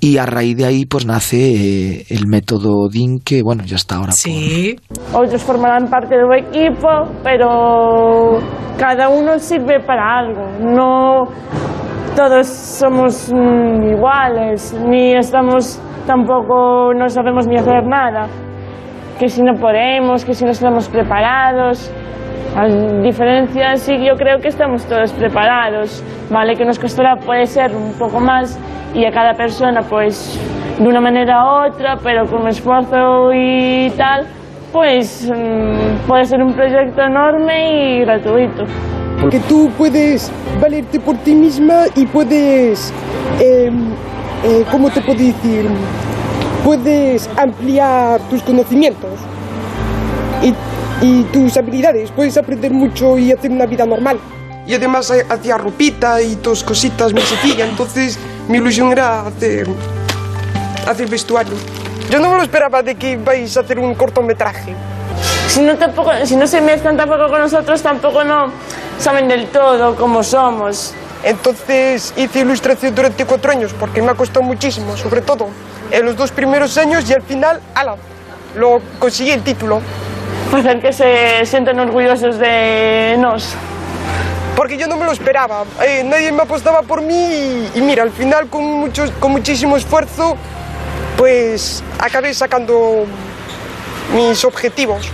[0.00, 3.96] y a raíz de ahí pues nace eh, el método DIN que, bueno, ya está
[3.96, 4.12] ahora.
[4.12, 4.76] Sí.
[5.12, 6.88] Otros formarán parte de un equipo,
[7.22, 8.40] pero
[8.78, 10.46] cada uno sirve para algo.
[10.60, 11.31] No
[12.16, 18.26] todos somos mm, iguales, ni estamos tampouco non sabemos ni hacer nada.
[19.18, 21.90] Que si no podemos, que si no estamos preparados.
[22.52, 22.68] As
[23.02, 27.96] diferencias, sí, yo creo que estamos todos preparados, vale, que nos costará puede ser un
[27.96, 28.60] pouco máis
[28.92, 33.88] e a cada persona, pois, pues, de una maneira u outra, pero con esfuerzo e
[33.96, 34.28] tal,
[34.72, 38.64] pues mm, puede ser un proyecto enorme y gratuito.
[39.20, 42.92] Porque tú puedes valerte por ti misma y puedes,
[43.38, 43.70] eh,
[44.44, 45.68] eh, ¿cómo te puedo decir?
[46.64, 49.20] Puedes ampliar tus conocimientos
[50.42, 50.54] y,
[51.06, 52.10] y tus habilidades.
[52.10, 54.18] Puedes aprender mucho y hacer una vida normal.
[54.66, 58.18] Y además hacía ropita y tus cositas muy sencillas, entonces
[58.48, 59.66] mi ilusión era hacer,
[60.86, 61.54] hacer vestuario.
[62.10, 64.74] Yo no me lo esperaba de que vais a hacer un cortometraje.
[65.48, 68.52] Si no, tampoco, si no se mezclan tampoco con nosotros, tampoco no
[68.98, 70.94] saben del todo cómo somos.
[71.24, 75.48] Entonces hice ilustración durante cuatro años porque me ha costado muchísimo, sobre todo
[75.90, 77.96] en los dos primeros años y al final, ala,
[78.56, 79.80] lo conseguí el título.
[80.52, 83.54] Hacer que se sientan orgullosos de nos.
[84.56, 88.02] Porque yo no me lo esperaba, eh, nadie me apostaba por mí y, y mira,
[88.02, 90.36] al final con, mucho, con muchísimo esfuerzo,
[91.16, 93.06] pues acabé sacando
[94.14, 95.08] mis objetivos.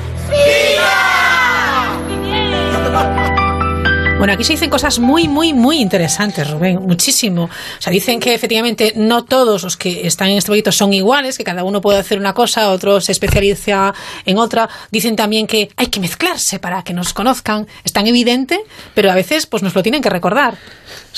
[4.18, 7.44] Bueno, aquí se dicen cosas muy, muy, muy interesantes, Rubén, muchísimo.
[7.44, 11.38] O sea, dicen que efectivamente no todos los que están en este proyecto son iguales,
[11.38, 13.94] que cada uno puede hacer una cosa, otro se especializa
[14.26, 14.68] en otra.
[14.90, 17.68] Dicen también que hay que mezclarse para que nos conozcan.
[17.84, 18.58] Es tan evidente,
[18.92, 20.58] pero a veces pues nos lo tienen que recordar.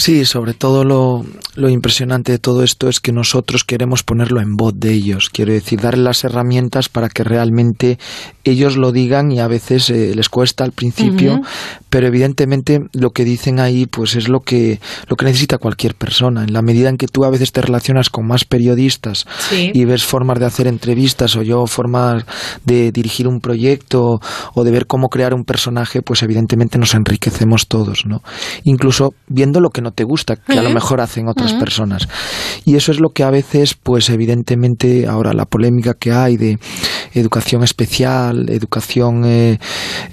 [0.00, 1.26] Sí, sobre todo lo,
[1.56, 5.28] lo impresionante de todo esto es que nosotros queremos ponerlo en voz de ellos.
[5.28, 7.98] Quiero decir, darles las herramientas para que realmente
[8.44, 11.42] ellos lo digan y a veces eh, les cuesta al principio,
[11.90, 16.44] pero evidentemente lo que dicen ahí pues es lo que, lo que necesita cualquier persona.
[16.44, 19.70] En la medida en que tú a veces te relacionas con más periodistas Sí.
[19.74, 22.24] y ves formas de hacer entrevistas o yo formas
[22.64, 24.18] de dirigir un proyecto
[24.54, 28.22] o de ver cómo crear un personaje, pues evidentemente nos enriquecemos todos, ¿no?
[28.64, 32.08] Incluso viendo lo que no te gusta, que a lo mejor hacen otras personas.
[32.64, 36.58] Y eso es lo que a veces, pues evidentemente, ahora la polémica que hay de
[37.14, 39.58] educación especial, educación, eh,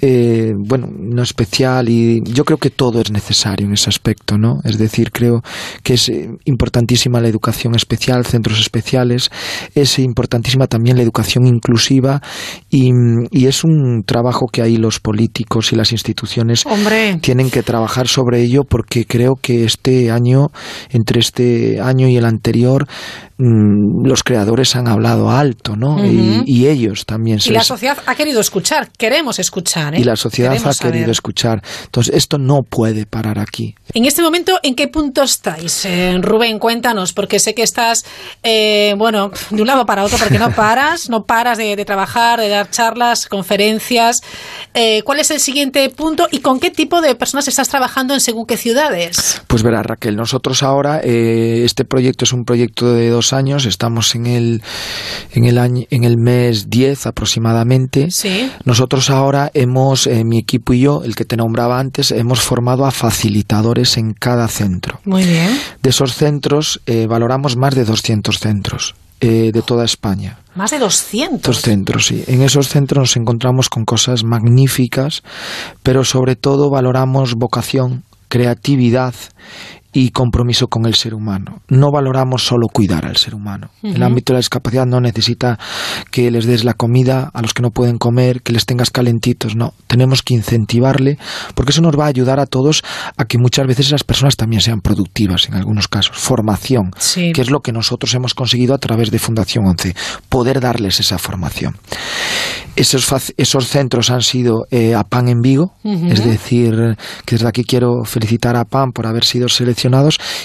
[0.01, 4.59] eh, bueno, no especial, y yo creo que todo es necesario en ese aspecto, ¿no?
[4.63, 5.41] Es decir, creo
[5.83, 9.29] que es eh, importantísima la educación especial, centros especiales,
[9.75, 12.21] es importantísima también la educación inclusiva
[12.69, 12.91] y,
[13.31, 17.17] y es un trabajo que ahí los políticos y las instituciones Hombre.
[17.21, 20.47] tienen que trabajar sobre ello porque creo que este año,
[20.89, 22.87] entre este año y el anterior,
[23.39, 26.03] los creadores han hablado alto, ¿no?
[26.03, 29.93] Y, y ellos también se Y la les- sociedad ha querido escuchar, queremos escuchar.
[29.95, 29.99] ¿eh?
[29.99, 31.09] y la sociedad Queremos ha querido saber.
[31.11, 31.61] escuchar.
[31.85, 33.75] Entonces, esto no puede parar aquí.
[33.93, 35.85] En este momento, ¿en qué punto estáis?
[35.85, 38.05] Eh, Rubén, cuéntanos, porque sé que estás,
[38.43, 42.39] eh, bueno, de un lado para otro, porque no paras, no paras de, de trabajar,
[42.39, 44.21] de dar charlas, conferencias.
[45.05, 48.45] ¿Cuál es el siguiente punto y con qué tipo de personas estás trabajando en según
[48.45, 49.41] qué ciudades?
[49.47, 54.25] Pues verá, Raquel, nosotros ahora, este proyecto es un proyecto de dos años, estamos en
[54.25, 54.61] el,
[55.32, 58.09] en el, año, en el mes 10 aproximadamente.
[58.11, 58.51] Sí.
[58.65, 62.86] Nosotros ahora hemos, eh, mi equipo y yo, el que te nombraba antes, hemos formado
[62.86, 64.99] a facilitadores en cada centro.
[65.05, 65.59] Muy bien.
[65.82, 70.38] De esos centros eh, valoramos más de 200 centros eh, de toda España.
[70.53, 71.38] Más de 200.
[71.38, 72.23] Estos centros, sí.
[72.28, 75.23] En esos centros nos encontramos con cosas magníficas,
[75.82, 79.15] pero sobre todo valoramos vocación, creatividad
[79.99, 81.61] y compromiso con el ser humano.
[81.69, 83.71] No valoramos solo cuidar al ser humano.
[83.81, 84.03] El Ujú.
[84.03, 85.57] ámbito de la discapacidad no necesita
[86.11, 89.55] que les des la comida a los que no pueden comer, que les tengas calentitos,
[89.55, 89.73] no.
[89.87, 91.17] Tenemos que incentivarle
[91.55, 92.83] porque eso nos va a ayudar a todos
[93.17, 96.15] a que muchas veces esas personas también sean productivas en algunos casos.
[96.15, 97.31] Formación, Sí.
[97.33, 99.95] que es lo que nosotros hemos conseguido a través de Fundación 11,
[100.29, 101.75] poder darles esa formación.
[102.75, 106.95] Esos, esos centros han sido eh, APAN en Vigo, es decir,
[107.25, 109.49] que desde aquí quiero felicitar a PAN por haber sido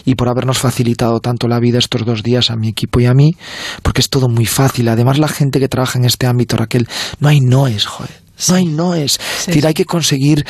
[0.05, 3.15] y por habernos facilitado tanto la vida estos dos días a mi equipo y a
[3.15, 3.37] mí,
[3.83, 4.89] porque es todo muy fácil.
[4.89, 6.89] Además, la gente que trabaja en este ámbito, Raquel,
[7.21, 8.23] no hay noes, joder.
[8.49, 9.21] No hay noes.
[9.41, 10.45] Es decir, hay que conseguir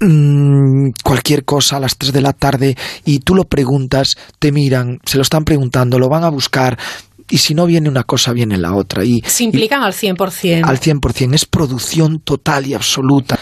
[0.00, 4.98] mm, cualquier cosa a las 3 de la tarde y tú lo preguntas, te miran,
[5.04, 6.78] se lo están preguntando, lo van a buscar
[7.32, 9.04] y si no viene una cosa, viene la otra.
[9.04, 10.64] Y, Se implican al 100%.
[10.64, 11.34] al 100%.
[11.34, 13.38] Es producción total y absoluta.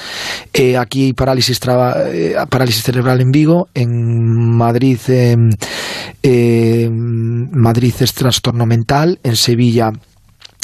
[0.52, 8.14] Eh, aquí hay parálisis, traba- eh, parálisis cerebral en Vigo, en Madrid, eh, Madrid es
[8.14, 9.90] trastorno mental, en Sevilla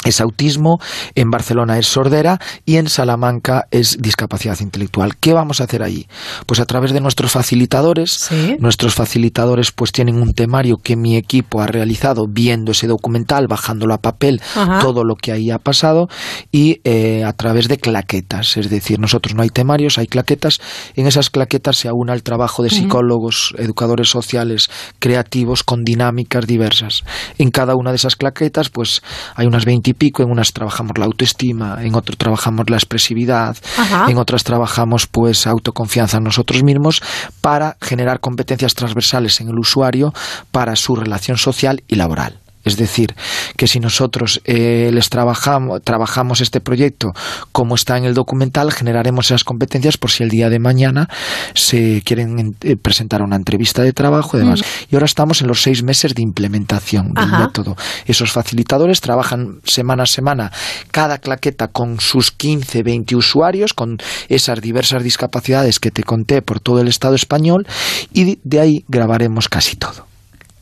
[0.06, 0.78] es autismo,
[1.14, 5.16] en Barcelona es sordera y en Salamanca es discapacidad intelectual.
[5.16, 6.06] ¿Qué vamos a hacer allí?
[6.46, 11.60] Pues a través de nuestros facilitadores, nuestros facilitadores pues tienen un temario que mi equipo
[11.60, 14.78] ha realizado viendo ese documental, bajándolo a papel, Ajá.
[14.80, 16.08] todo lo que ahí ha pasado
[16.52, 20.60] y eh, a través de claquetas, es decir, nosotros no hay temarios, hay claquetas,
[20.94, 27.02] en esas claquetas se aúna el trabajo de psicólogos, educadores sociales, creativos con dinámicas diversas.
[27.38, 29.02] En cada una de esas claquetas pues
[29.34, 33.56] hay unas veinte y pico, en unas trabajamos la autoestima, en otras trabajamos la expresividad,
[33.76, 34.06] Ajá.
[34.08, 37.02] en otras trabajamos pues autoconfianza en nosotros mismos
[37.40, 40.12] para generar competencias transversales en el usuario
[40.50, 42.45] para su relación social y laboral.
[42.66, 43.14] Es decir,
[43.56, 47.12] que si nosotros eh, les trabajamos, trabajamos este proyecto
[47.52, 51.08] como está en el documental, generaremos esas competencias por si el día de mañana
[51.54, 54.62] se quieren eh, presentar a una entrevista de trabajo y demás.
[54.90, 57.46] Y ahora estamos en los seis meses de implementación del Ajá.
[57.46, 57.76] método.
[58.04, 60.50] Esos facilitadores trabajan semana a semana
[60.90, 63.98] cada claqueta con sus 15, 20 usuarios, con
[64.28, 67.64] esas diversas discapacidades que te conté por todo el Estado español
[68.12, 70.08] y de ahí grabaremos casi todo.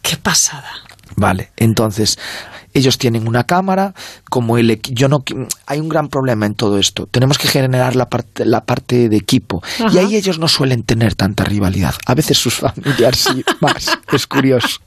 [0.02, 0.83] Qué pasada.
[1.16, 2.18] Vale, entonces
[2.74, 3.94] ellos tienen una cámara,
[4.28, 5.24] como el yo no
[5.66, 7.06] hay un gran problema en todo esto.
[7.06, 9.62] Tenemos que generar la parte la parte de equipo
[9.92, 11.94] y ahí ellos no suelen tener tanta rivalidad.
[12.06, 14.80] A veces sus familiares sí más, es curioso.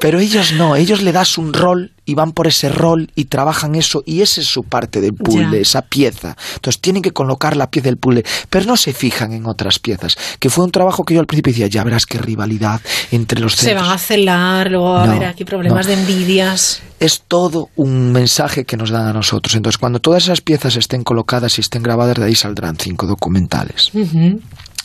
[0.00, 3.76] Pero ellos no, ellos le das un rol y van por ese rol y trabajan
[3.76, 6.36] eso y esa es su parte del puzzle, esa pieza.
[6.56, 10.16] Entonces tienen que colocar la pieza del puzzle, pero no se fijan en otras piezas.
[10.40, 12.80] Que fue un trabajo que yo al principio decía, ya verás qué rivalidad
[13.12, 13.86] entre los Se centros.
[13.86, 15.94] van a celar, luego va a haber aquí problemas no.
[15.94, 16.82] de envidias.
[16.98, 19.54] Es todo un mensaje que nos dan a nosotros.
[19.54, 23.94] Entonces, cuando todas esas piezas estén colocadas y estén grabadas, de ahí saldrán cinco documentales.
[23.94, 24.40] Ujú.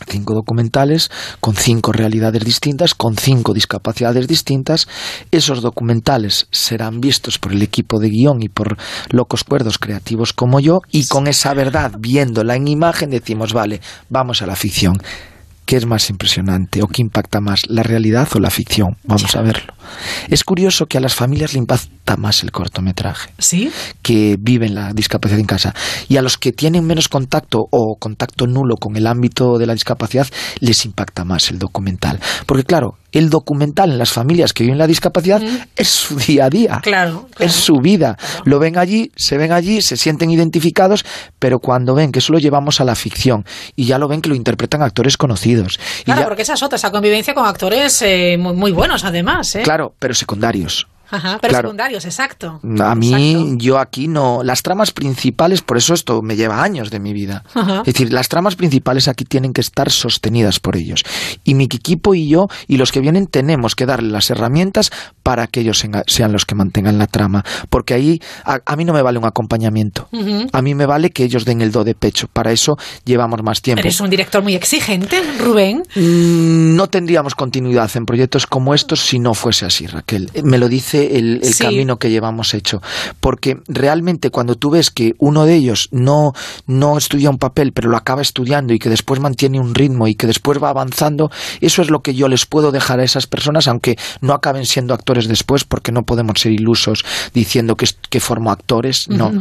[0.06, 4.88] Cinco documentales con cinco realidades distintas, con cinco discapacidades distintas.
[5.30, 8.76] Esos documentales serán vistos por el equipo de guion y por
[9.10, 13.80] locos cuerdos creativos como yo, y con esa verdad, viéndola en imagen, decimos, vale,
[14.10, 15.00] vamos a la ficción.
[15.64, 18.96] ¿Qué es más impresionante o qué impacta más, la realidad o la ficción?
[19.04, 19.75] Vamos a verlo.
[20.28, 23.70] Es curioso que a las familias le impacta más el cortometraje ¿Sí?
[24.02, 25.74] que viven la discapacidad en casa
[26.08, 29.72] y a los que tienen menos contacto o contacto nulo con el ámbito de la
[29.74, 30.26] discapacidad
[30.60, 34.86] les impacta más el documental porque claro el documental en las familias que viven la
[34.86, 35.40] discapacidad
[35.74, 36.80] es su día a día.
[36.82, 38.18] Claro, Es su vida.
[38.44, 41.02] Lo ven allí, se ven allí, se sienten identificados,
[41.38, 44.28] pero cuando ven que eso lo llevamos a la ficción y ya lo ven que
[44.28, 45.78] lo interpretan actores conocidos.
[46.00, 49.02] Y Claro, ya- porque esa es otra, esa convivencia con actores eh, muy, muy buenos
[49.04, 49.62] además, ¿eh?
[49.62, 50.86] Claro, pero secundarios.
[51.10, 51.68] Ajá, pero claro.
[51.68, 52.60] secundarios, exacto.
[52.80, 54.42] A mí, yo aquí no.
[54.42, 57.44] Las tramas principales, por eso esto me lleva años de mi vida.
[57.54, 57.78] Ajá.
[57.80, 61.04] Es decir, las tramas principales aquí tienen que estar sostenidas por ellos.
[61.44, 64.90] Y mi equipo y yo, y los que vienen, tenemos que darle las herramientas
[65.22, 67.44] para que ellos sean los que mantengan la trama.
[67.70, 70.08] Porque ahí, a, a mí no me vale un acompañamiento.
[70.52, 72.28] A mí me vale que ellos den el do de pecho.
[72.32, 73.80] Para eso llevamos más tiempo.
[73.80, 75.82] Eres un director muy exigente, Rubén.
[75.94, 80.30] Mm, No tendríamos continuidad en proyectos como estos si no fuese así, Raquel.
[80.34, 81.62] Eh, Me lo dice el, el Sí.
[81.64, 82.80] camino que llevamos hecho.
[83.20, 86.32] Porque realmente cuando tú ves que uno de ellos no,
[86.66, 90.14] no estudia un papel, pero lo acaba estudiando y que después mantiene un ritmo y
[90.14, 91.30] que después va avanzando,
[91.60, 94.94] eso es lo que yo les puedo dejar a esas personas, aunque no acaben siendo
[94.94, 99.06] actores después, porque no podemos ser ilusos diciendo que, que formo actores.
[99.08, 99.32] No.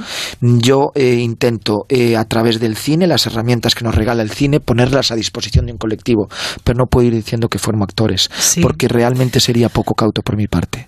[0.41, 4.59] Yo eh, intento, eh, a través del cine, las herramientas que nos regala el cine,
[4.59, 6.27] ponerlas a disposición de un colectivo,
[6.63, 8.61] pero no puedo ir diciendo que formo actores, Sí.
[8.61, 10.87] porque realmente sería poco cauto por mi parte.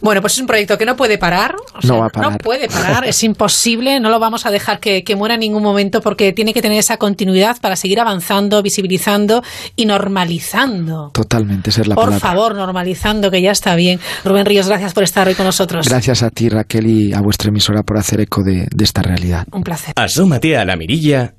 [0.00, 1.54] Bueno, pues es un proyecto que no puede parar.
[1.74, 2.32] o sea, No va a parar.
[2.32, 5.62] No puede parar, es imposible, no lo vamos a dejar que, que muera en ningún
[5.62, 9.42] momento porque tiene que tener esa continuidad para seguir avanzando, visibilizando
[9.76, 11.10] y normalizando.
[11.12, 12.20] Totalmente, esa es la Por palabra.
[12.28, 14.00] favor, normalizando, que ya está bien.
[14.24, 15.88] Rubén Ríos, gracias por estar hoy con nosotros.
[15.88, 19.46] Gracias a ti, Raquel, y a vuestra emisora por hacer eco de, de esta realidad.
[19.52, 19.92] Un placer.
[19.96, 21.34] Asómate a la mirilla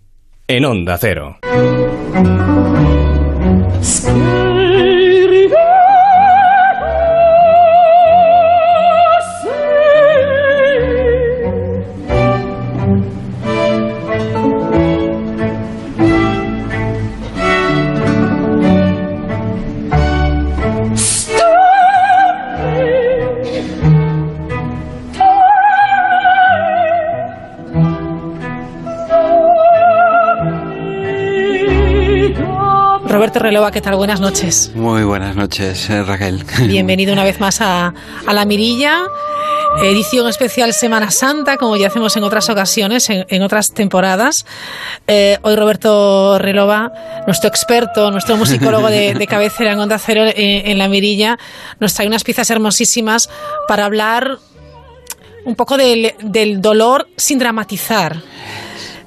[0.47, 1.37] en Onda Cero.
[33.09, 33.95] Roberto Relova, ¿qué tal?
[33.95, 34.71] Buenas noches.
[34.75, 36.43] Muy buenas noches, eh, Raquel.
[36.67, 37.91] Bienvenido una vez más a,
[38.27, 39.01] a La Mirilla,
[39.83, 44.45] edición especial Semana Santa, como ya hacemos en otras ocasiones, en, en otras temporadas.
[45.07, 46.93] Eh, hoy Roberto Relova,
[47.25, 51.39] nuestro experto, nuestro musicólogo de, de cabecera en Onda Cero en, en La Mirilla,
[51.79, 53.27] nos trae unas piezas hermosísimas
[53.67, 54.37] para hablar
[55.45, 58.17] un poco del, del dolor sin dramatizar.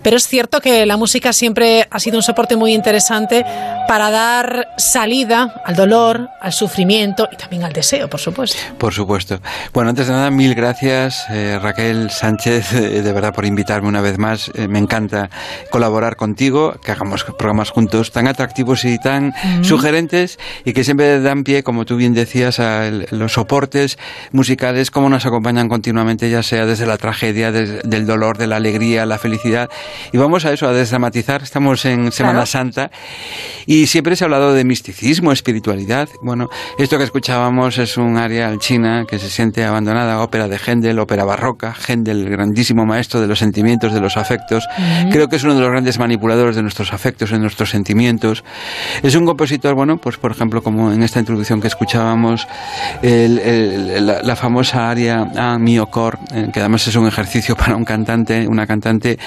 [0.03, 3.44] Pero es cierto que la música siempre ha sido un soporte muy interesante
[3.88, 8.59] para dar salida al dolor, al sufrimiento y también al deseo, por supuesto.
[8.78, 9.40] Por supuesto.
[9.72, 14.00] Bueno, antes de nada, mil gracias, eh, Raquel Sánchez, eh, de verdad por invitarme una
[14.00, 14.50] vez más.
[14.55, 15.30] Eh, me encanta
[15.70, 19.64] colaborar contigo, que hagamos programas juntos tan atractivos y tan Mm.
[19.64, 23.98] sugerentes y que siempre dan pie, como tú bien decías, a el- los soportes
[24.32, 28.57] musicales, cómo nos acompañan continuamente, ya sea desde la tragedia, des- del dolor, de la
[28.57, 29.68] alegría, la felicidad.
[30.12, 31.43] Y vamos a eso, a desdramatizar.
[31.43, 32.47] Estamos en Semana Claro.
[32.47, 32.90] Santa
[33.66, 36.09] y siempre se ha hablado de misticismo, espiritualidad.
[36.22, 40.99] Bueno, esto que escuchábamos es un área china que se siente abandonada, ópera de Händel,
[40.99, 44.64] ópera barroca, Händel, el grandísimo maestro de los sentimientos, de los afectos.
[44.78, 45.11] Ujú.
[45.11, 48.45] Creo que es uno de los grandes manipuladores de nuestros afectos, de nuestros sentimientos.
[49.03, 52.47] Es un compositor, bueno, pues por ejemplo, como en esta introducción que escuchábamos,
[53.03, 57.57] el- el- la, la famosa aria a mio cor, eh, que además es un ejercicio
[57.57, 59.18] para un cantante, una cantante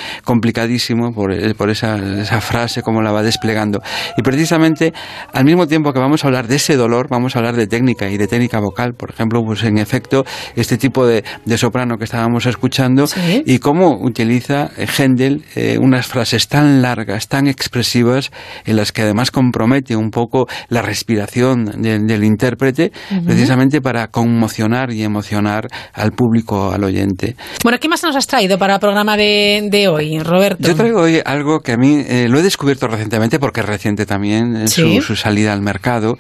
[1.14, 3.82] por, eh, por esa, esa frase, cómo la va desplegando.
[4.18, 4.94] Y precisamente,
[5.34, 8.10] al mismo tiempo que vamos a hablar de ese dolor, vamos a hablar de técnica
[8.10, 8.94] y de técnica vocal.
[8.94, 10.26] Por ejemplo, pues en efecto,
[10.56, 13.06] este tipo de, de soprano que estábamos escuchando
[13.46, 18.32] y cómo utiliza eh, Händel eh, unas frases tan largas, tan expresivas,
[18.66, 23.26] en las que además compromete un poco la respiración de- del intérprete, Ujú.
[23.26, 27.36] precisamente para conmocionar y emocionar al público, al oyente.
[27.64, 30.45] Bueno, ¿qué más nos has traído para el programa de, de hoy, Roberto?
[30.60, 34.06] Yo traigo hoy algo que a mí eh, lo he descubierto recientemente porque es reciente
[34.06, 34.98] también eh, Sí.
[34.98, 36.18] su, su salida al mercado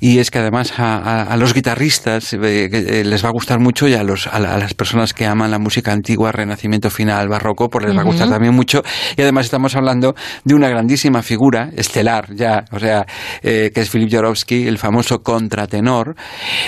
[0.00, 3.58] y es que además a, a- a los guitarristas eh, eh, les va a gustar
[3.60, 6.90] mucho y a, los, a, la- a las personas que aman la música antigua, renacimiento
[6.90, 8.82] final, barroco, pues les va a gustar también mucho
[9.16, 13.06] y además estamos hablando de una grandísima figura estelar ya, o sea,
[13.42, 16.14] eh, que es Philip Jorowski, el famoso contratenor,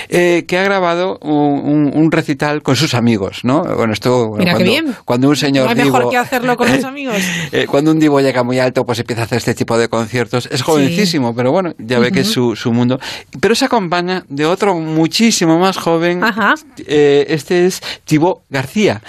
[0.09, 3.61] eh, que ha grabado un, un- un recital con sus amigos, ¿no?
[3.63, 4.95] Bueno, esto Mira qué cuando, bien.
[5.05, 7.17] cuando un señor No hay mejor digo- que hacerlo con los amigos.
[7.51, 10.47] Eh, cuando un divo llega muy alto, pues empieza a hacer este tipo de conciertos.
[10.51, 12.99] Es jovencísimo, pero bueno, ya ve que es su, su mundo.
[13.39, 16.21] Pero se acompaña de otro muchísimo más joven.
[16.85, 19.01] Eh, este es Thibaut García,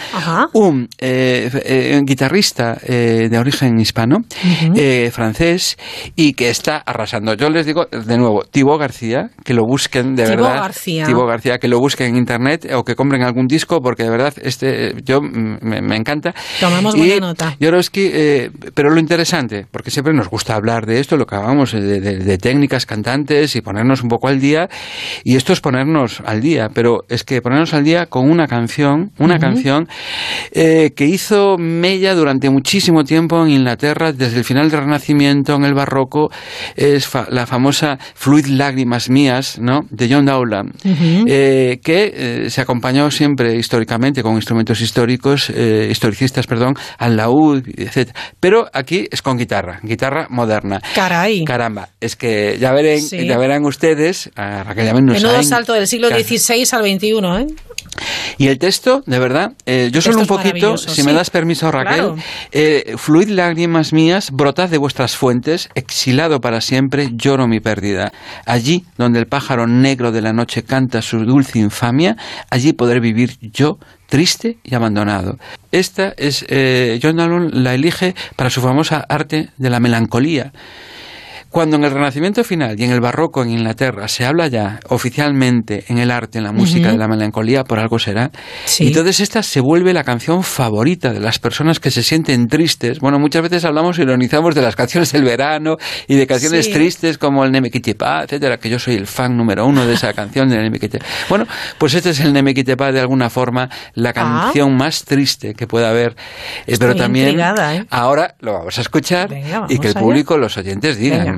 [0.53, 4.25] un eh, eh, guitarrista eh, de origen hispano,
[4.75, 5.77] eh, francés,
[6.17, 7.35] y que está arrasando.
[7.35, 10.63] Yo les digo de nuevo, Thibaut García, que lo busquen de Thibaut verdad.
[10.63, 11.07] García.
[11.07, 14.35] Thibaut García, que lo busquen en internet o que compren algún disco, porque de verdad
[14.43, 16.35] este yo mm, me, me encanta.
[16.61, 17.57] Tomamos Y buena nota.
[17.61, 21.73] Jorowski, eh, pero lo interesante, porque siempre nos gusta hablar de esto, lo que hablamos
[21.73, 24.69] de, de- de técnicas cantantes y ponernos un poco al día,
[25.25, 29.11] y esto es ponernos al día, pero es que ponernos al día con una canción,
[29.19, 29.89] una canción
[30.53, 35.65] eh, que hizo mella durante muchísimo tiempo en Inglaterra, desde el final del Renacimiento, en
[35.65, 36.31] el Barroco,
[36.77, 39.81] es fa- la famosa Fluid Lágrimas Mías, ¿no?
[39.91, 40.73] de John Dowland
[41.29, 42.13] eh, que
[42.47, 48.11] eh, se acompañó siempre históricamente con instrumentos históricos, eh, historicistas, perdón, al laúd, etc.
[48.41, 50.81] Pero aquí es con guitarra, guitarra moderna.
[50.95, 51.45] Caray.
[51.45, 53.27] Caramba, es que ya, verán, Sí.
[53.27, 57.47] ya verán ustedes, a Raquel Menudo salto del siglo XVI al XXI, ¿eh?
[58.37, 61.03] y el texto, de verdad, eh, yo solo un poquito, si sí.
[61.03, 62.17] me das permiso, Raquel, Claro.
[62.53, 68.13] eh, fluid lágrimas mías, brotad de vuestras fuentes, exilado para siempre, lloro mi pérdida.
[68.47, 72.17] Allí donde el pájaro negro de la noche canta su dulce infamia,
[72.51, 73.79] allí podré vivir yo
[74.09, 75.39] triste y abandonado.
[75.71, 80.53] Esta es, eh, John Dowland la elige para su famosa arte de la melancolía.
[81.51, 85.85] Cuando en el Renacimiento final y en el Barroco en Inglaterra se habla ya oficialmente
[85.89, 88.31] en el arte, en la música de la melancolía, por algo será,
[88.67, 88.85] Sí.
[88.85, 93.01] y entonces esta se vuelve la canción favorita de las personas que se sienten tristes.
[93.01, 95.77] Bueno, muchas veces hablamos, ironizamos de las canciones del verano
[96.07, 96.73] y de canciones Sí.
[96.73, 100.49] tristes como el Nemekitepa, etcétera, que yo soy el fan número uno de esa canción
[100.51, 101.05] del Nemekitepa.
[101.31, 101.47] Bueno,
[101.79, 106.15] pues este es el Nemekitepa de alguna forma, la canción más triste que pueda haber,
[106.67, 107.87] Eh, pero también ¿eh?
[107.91, 110.01] ahora lo vamos a escuchar Venga, y que el allá.
[110.01, 111.38] público, los oyentes digan,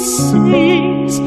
[0.00, 1.20] Sings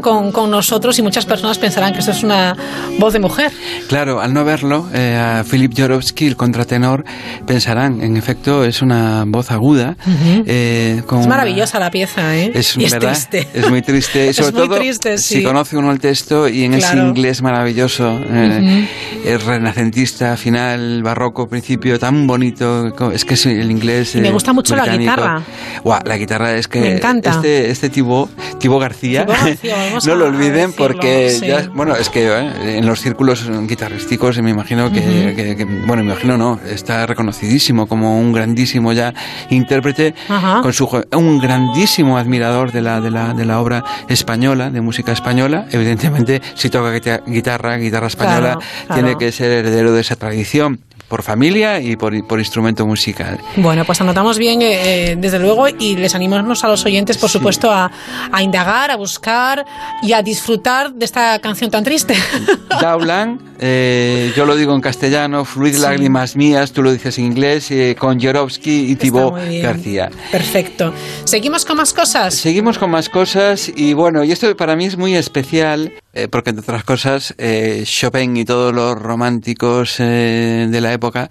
[0.00, 2.56] con, con nosotros y muchas personas pensarán que esto es una
[2.98, 3.52] voz de mujer.
[3.88, 7.04] Claro, al no verlo, eh, a Philip Jorowski, el contratenor,
[7.46, 9.96] pensarán, en efecto, es una voz aguda.
[10.06, 10.44] Ujú.
[10.46, 12.52] eh, con Es una- maravillosa la pieza, ¿eh?
[12.54, 13.48] Es, es triste.
[13.54, 14.28] Es muy triste.
[14.36, 15.42] Es Sobre muy todo, triste, si sí.
[15.42, 17.08] conoce uno el texto y en ese Claro.
[17.08, 18.88] inglés maravilloso, eh,
[19.24, 22.86] el renacentista, final, barroco, principio, tan bonito.
[23.12, 24.14] Es que es el inglés.
[24.16, 25.12] Y me eh, gusta mucho la británico.
[25.12, 25.42] guitarra.
[25.82, 26.80] Guau, la guitarra es que.
[26.80, 27.30] Me encanta.
[27.30, 28.28] Este, este Tibo,
[28.58, 29.26] Tibo García,
[30.06, 31.46] no lo olviden decirlo, porque, sí.
[31.46, 35.36] ya- bueno, es que eh, en los círculos guitarrísticos me imagino que, Ujú.
[35.36, 39.12] que- que- bueno, me imagino no, está reconocidísimo como un grandísimo ya
[39.50, 40.14] intérprete
[40.62, 45.12] con su un grandísimo admirador de la, de la, de la obra española, de música
[45.12, 45.66] española.
[45.70, 49.02] Evidentemente, si toca guita- guitarra, guitarra española, Claro, claro.
[49.02, 53.38] tiene que ser heredero de esa tradición por familia y por, por instrumento musical.
[53.56, 57.30] Bueno, pues anotamos bien, eh, eh, desde luego, y les animamos a los oyentes, por
[57.30, 57.90] supuesto, a,
[58.32, 59.64] a indagar, a buscar
[60.02, 62.14] y a disfrutar de esta canción tan triste.
[62.80, 65.80] Dowland, eh, yo lo digo en castellano, Fluid Sí.
[65.80, 69.34] Lágrimas Mías, tú lo dices en inglés, eh, con Jorowski y Thibaut.
[69.62, 70.10] García.
[70.32, 70.92] Perfecto.
[71.24, 72.34] ¿Seguimos con más cosas?
[72.34, 76.50] Seguimos con más cosas y bueno, y esto para mí es muy especial eh, porque
[76.50, 81.28] entre otras cosas eh, Chopin y todos los románticos eh, de la época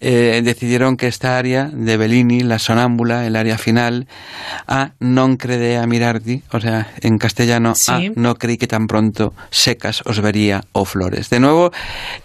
[0.00, 4.08] eh, decidieron que esta área de Bellini, la sonámbula, el área final,
[4.66, 7.92] a non credea mirardi, o sea, en castellano, Sí.
[7.92, 11.30] a no creí que tan pronto secas os vería o flores.
[11.30, 11.70] De nuevo,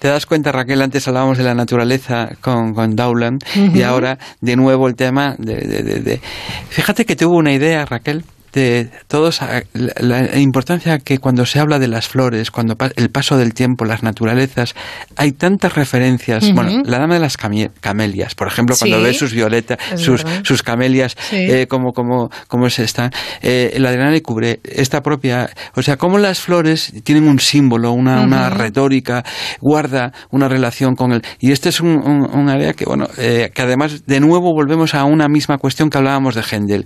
[0.02, 4.56] te das cuenta, Raquel, antes hablábamos de la naturaleza con, con Dowland y ahora de
[4.56, 6.22] nuevo el tema de, de- de- de-
[6.70, 8.26] Fíjate que tuvo una idea, Raquel,
[8.58, 9.40] de todos
[9.74, 13.54] la, la importancia que cuando se habla de las flores, cuando pa- el paso del
[13.54, 14.74] tiempo, las naturalezas,
[15.16, 16.52] hay tantas referencias.
[16.54, 20.42] Bueno, la dama de las camelias, por ejemplo, cuando Sí, ves sus violetas, sus, verdad.
[20.44, 21.36] sus camelias, Sí.
[21.38, 23.12] eh, como, como, como se están.
[23.42, 27.92] Eh, la Adriana y Cubre, esta propia, o sea, cómo las flores tienen un símbolo,
[27.92, 29.24] una, una retórica,
[29.62, 31.22] guarda una relación con él.
[31.40, 34.96] Y este es un, un- un área que, bueno, eh, que además, de nuevo, volvemos
[34.96, 36.86] a una misma cuestión que hablábamos de Händel.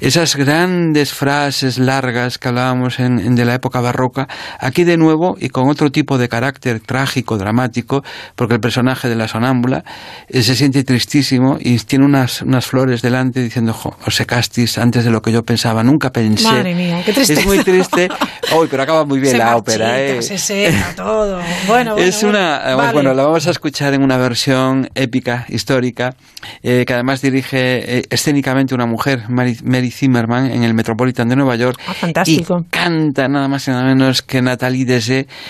[0.00, 5.36] Esas grandes frases largas que hablábamos en, en de la época barroca, aquí de nuevo
[5.40, 8.02] y con otro tipo de carácter trágico, dramático,
[8.36, 9.84] porque el personaje de la sonámbula
[10.28, 15.04] eh, se siente tristísimo y tiene unas, unas flores delante diciendo, "Jo, os secasteis antes
[15.04, 16.44] de lo que yo pensaba, nunca pensé.
[16.44, 17.40] Madre mía, qué tristeza.
[17.40, 18.08] Es muy triste.
[18.58, 20.22] Uy, pero acaba muy bien se la marchita, ópera, ¿eh?
[20.22, 21.40] se seca todo.
[21.66, 22.70] Bueno, bueno, es una bueno.
[22.70, 22.92] eh, Vale.
[22.92, 26.14] bueno la vamos a escuchar en una versión épica histórica
[26.62, 31.36] eh, que además dirige eh, escénicamente una mujer Mary, Mary Zimmerman en el Metropolitan de
[31.36, 32.64] Nueva York Ah, fantástico.
[32.66, 34.84] y canta nada más y nada menos que Natalie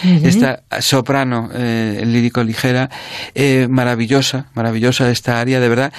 [0.05, 0.26] Ujú.
[0.26, 2.91] esta soprano eh, lírico ligera
[3.34, 5.93] eh, maravillosa maravillosa esta área de verdad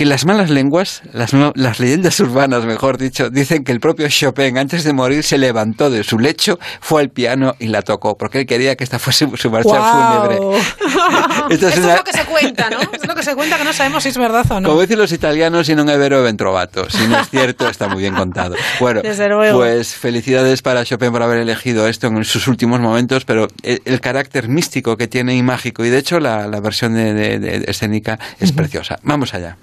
[0.00, 4.08] que las malas lenguas, las, no- las leyendas urbanas, mejor dicho, dicen que el propio
[4.08, 8.16] Chopin, antes de morir, se levantó de su lecho, fue al piano y la tocó,
[8.16, 10.22] porque él quería que esta fuese su marcha Guau.
[10.38, 10.58] fúnebre.
[11.50, 12.78] Esto Esto es es lo que se cuenta, ¿no?
[12.80, 14.70] Es lo que se cuenta que no sabemos si es verdad o no.
[14.70, 16.88] Como dicen los italianos, si non è vero, ben trovato.
[16.88, 18.54] Si no es cierto, está muy bien contado.
[18.80, 19.58] Bueno, Desde luego.
[19.58, 24.00] pues felicidades para Chopin por haber elegido esto en sus últimos momentos, pero el, el
[24.00, 27.64] carácter místico que tiene y mágico, y de hecho la, la versión de, de- de
[27.70, 28.98] escénica es preciosa.
[29.02, 29.58] Vamos allá.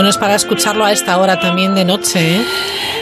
[0.00, 2.44] Bueno, es para escucharlo a esta hora también de noche, ¿eh?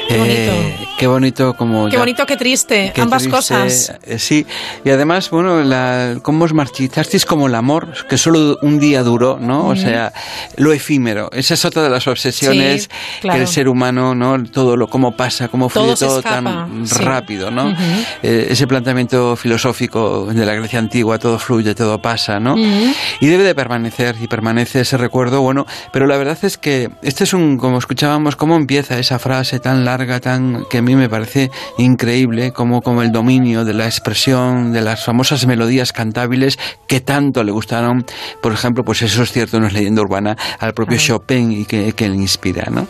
[0.08, 0.50] Qué bonito.
[0.50, 2.92] Eh, qué bonito como Qué ya- bonito, qué triste.
[2.94, 3.92] Qué Ambas triste, cosas.
[4.04, 4.44] eh, Sí,
[4.84, 9.38] y además, bueno, la, cómo os marchitasteis como el amor, que solo un día duró,
[9.40, 9.68] ¿no?
[9.68, 9.76] O Ujú.
[9.80, 10.12] sea,
[10.56, 11.30] lo efímero.
[11.32, 12.88] Esa es otra de las obsesiones Sí,
[13.20, 13.36] claro.
[13.36, 14.42] que el ser humano, ¿no?
[14.44, 17.02] Todo lo, cómo pasa, cómo fluye Todo todo tan sí.
[17.02, 17.74] rápido, ¿no?
[18.22, 22.56] Eh, ese planteamiento filosófico de la Grecia antigua, todo fluye, todo pasa, ¿no?
[22.56, 27.24] Y debe de permanecer, y permanece ese recuerdo, bueno, pero la verdad es que este
[27.24, 31.50] es un, como escuchábamos, cómo empieza esa frase tan larga, tan que mí me parece
[31.76, 37.44] increíble, como, como el dominio de la expresión, de las famosas melodías cantables que tanto
[37.44, 38.04] le gustaron,
[38.42, 41.92] por ejemplo, pues eso es cierto, no es leyenda urbana, al propio Chopin y que,
[41.92, 42.86] que le inspira, ¿no?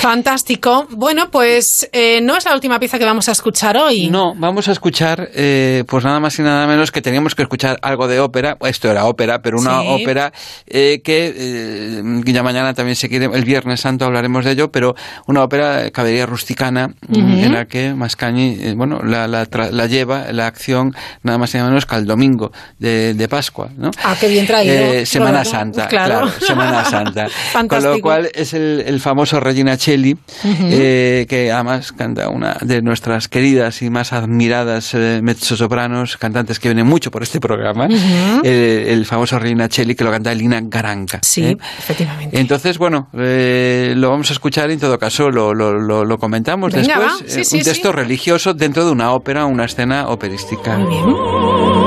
[0.00, 0.86] Fantástico.
[0.90, 4.08] Bueno, pues eh, no es la última pieza que vamos a escuchar hoy.
[4.08, 7.78] No, vamos a escuchar, eh, pues nada más y nada menos que teníamos que escuchar
[7.82, 8.56] algo de ópera.
[8.62, 9.86] Esto era ópera, pero una Sí.
[9.88, 10.32] ópera
[10.66, 12.02] eh, que
[12.32, 14.94] ya mañana también se quiere, el Viernes Santo hablaremos de ello, pero
[15.26, 20.32] una ópera, Caballería rusticana mm, En la que Mascagni, eh, bueno, la, la la lleva
[20.32, 23.90] la acción nada más y nada menos que al domingo de, de Pascua, ¿no?
[24.02, 24.74] Ah, qué bien traído.
[24.74, 25.44] Eh, Semana.
[25.44, 26.20] Santa, Claro.
[26.20, 26.32] claro.
[26.46, 27.26] Semana Santa.
[27.68, 32.82] Con lo cual es el, el famoso Regina Celli, eh, que además canta una de
[32.82, 37.88] nuestras queridas y más admiradas mezzosopranos, cantantes que vienen mucho por este programa,
[38.44, 41.18] el famoso Regina Celli, que lo canta Lina Garanca.
[41.22, 42.38] Sí, efectivamente.
[42.38, 46.72] Entonces, bueno, lo vamos a escuchar y en todo caso lo, lo, lo, lo comentamos
[46.72, 47.09] Venga, después.
[47.18, 50.76] Sí, eh, sí, un texto religioso dentro de una ópera, una escena operística.
[50.76, 51.79] Fantástico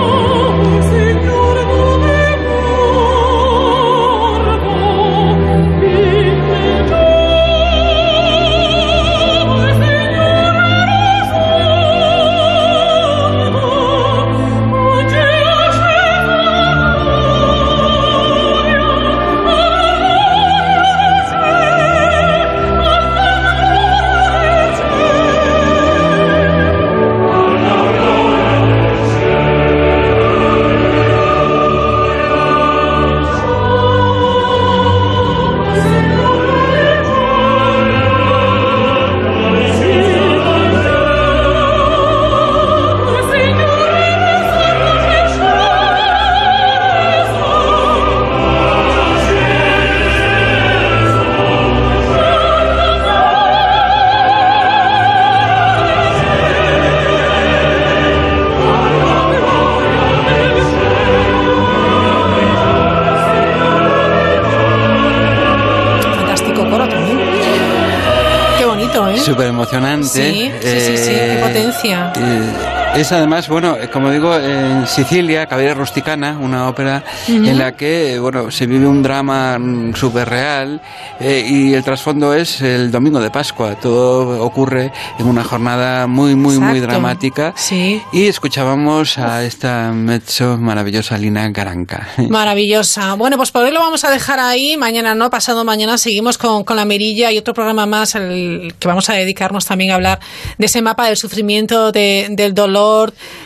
[73.04, 77.36] es además, bueno, eh, como digo, en Sicilia, Caballería Rusticana, una ópera Ujú.
[77.46, 80.82] en la que, bueno, se vive un drama mm, súper real
[81.20, 83.76] eh, y el trasfondo es el domingo de Pascua.
[83.76, 87.54] Todo ocurre en una jornada muy, muy, muy dramática.
[87.56, 88.02] Sí.
[88.12, 92.08] Y escuchábamos a esta mezzo maravillosa Lina Garanca.
[92.30, 93.14] Maravillosa.
[93.16, 94.78] Bueno, pues por hoy lo vamos a dejar ahí.
[94.78, 98.88] Mañana no, pasado mañana seguimos con, con la mirilla y otro programa más el que
[98.88, 100.20] vamos a dedicarnos también a hablar
[100.58, 102.93] de ese mapa del sufrimiento, de- del dolor,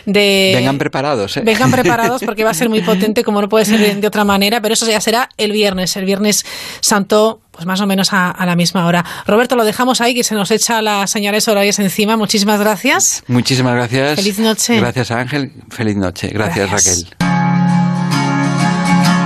[0.06, 0.54] de...
[0.56, 1.42] Vengan preparados, ¿eh?
[1.44, 4.24] Vengan preparados porque va a ser muy potente, como no puede ser de, de otra
[4.24, 6.46] manera, pero eso ya será el viernes, el viernes
[6.82, 9.04] santo, pues más o menos a, a la misma hora.
[9.26, 12.18] Roberto, lo dejamos ahí, que se nos echa las señales horarias encima.
[12.18, 13.24] Muchísimas gracias.
[13.28, 14.16] Muchísimas gracias.
[14.16, 14.80] Feliz noche.
[14.80, 15.52] Gracias, Ángel.
[15.70, 16.28] Feliz noche.
[16.30, 17.04] Gracias, Gracias.
[17.06, 17.17] Raquel.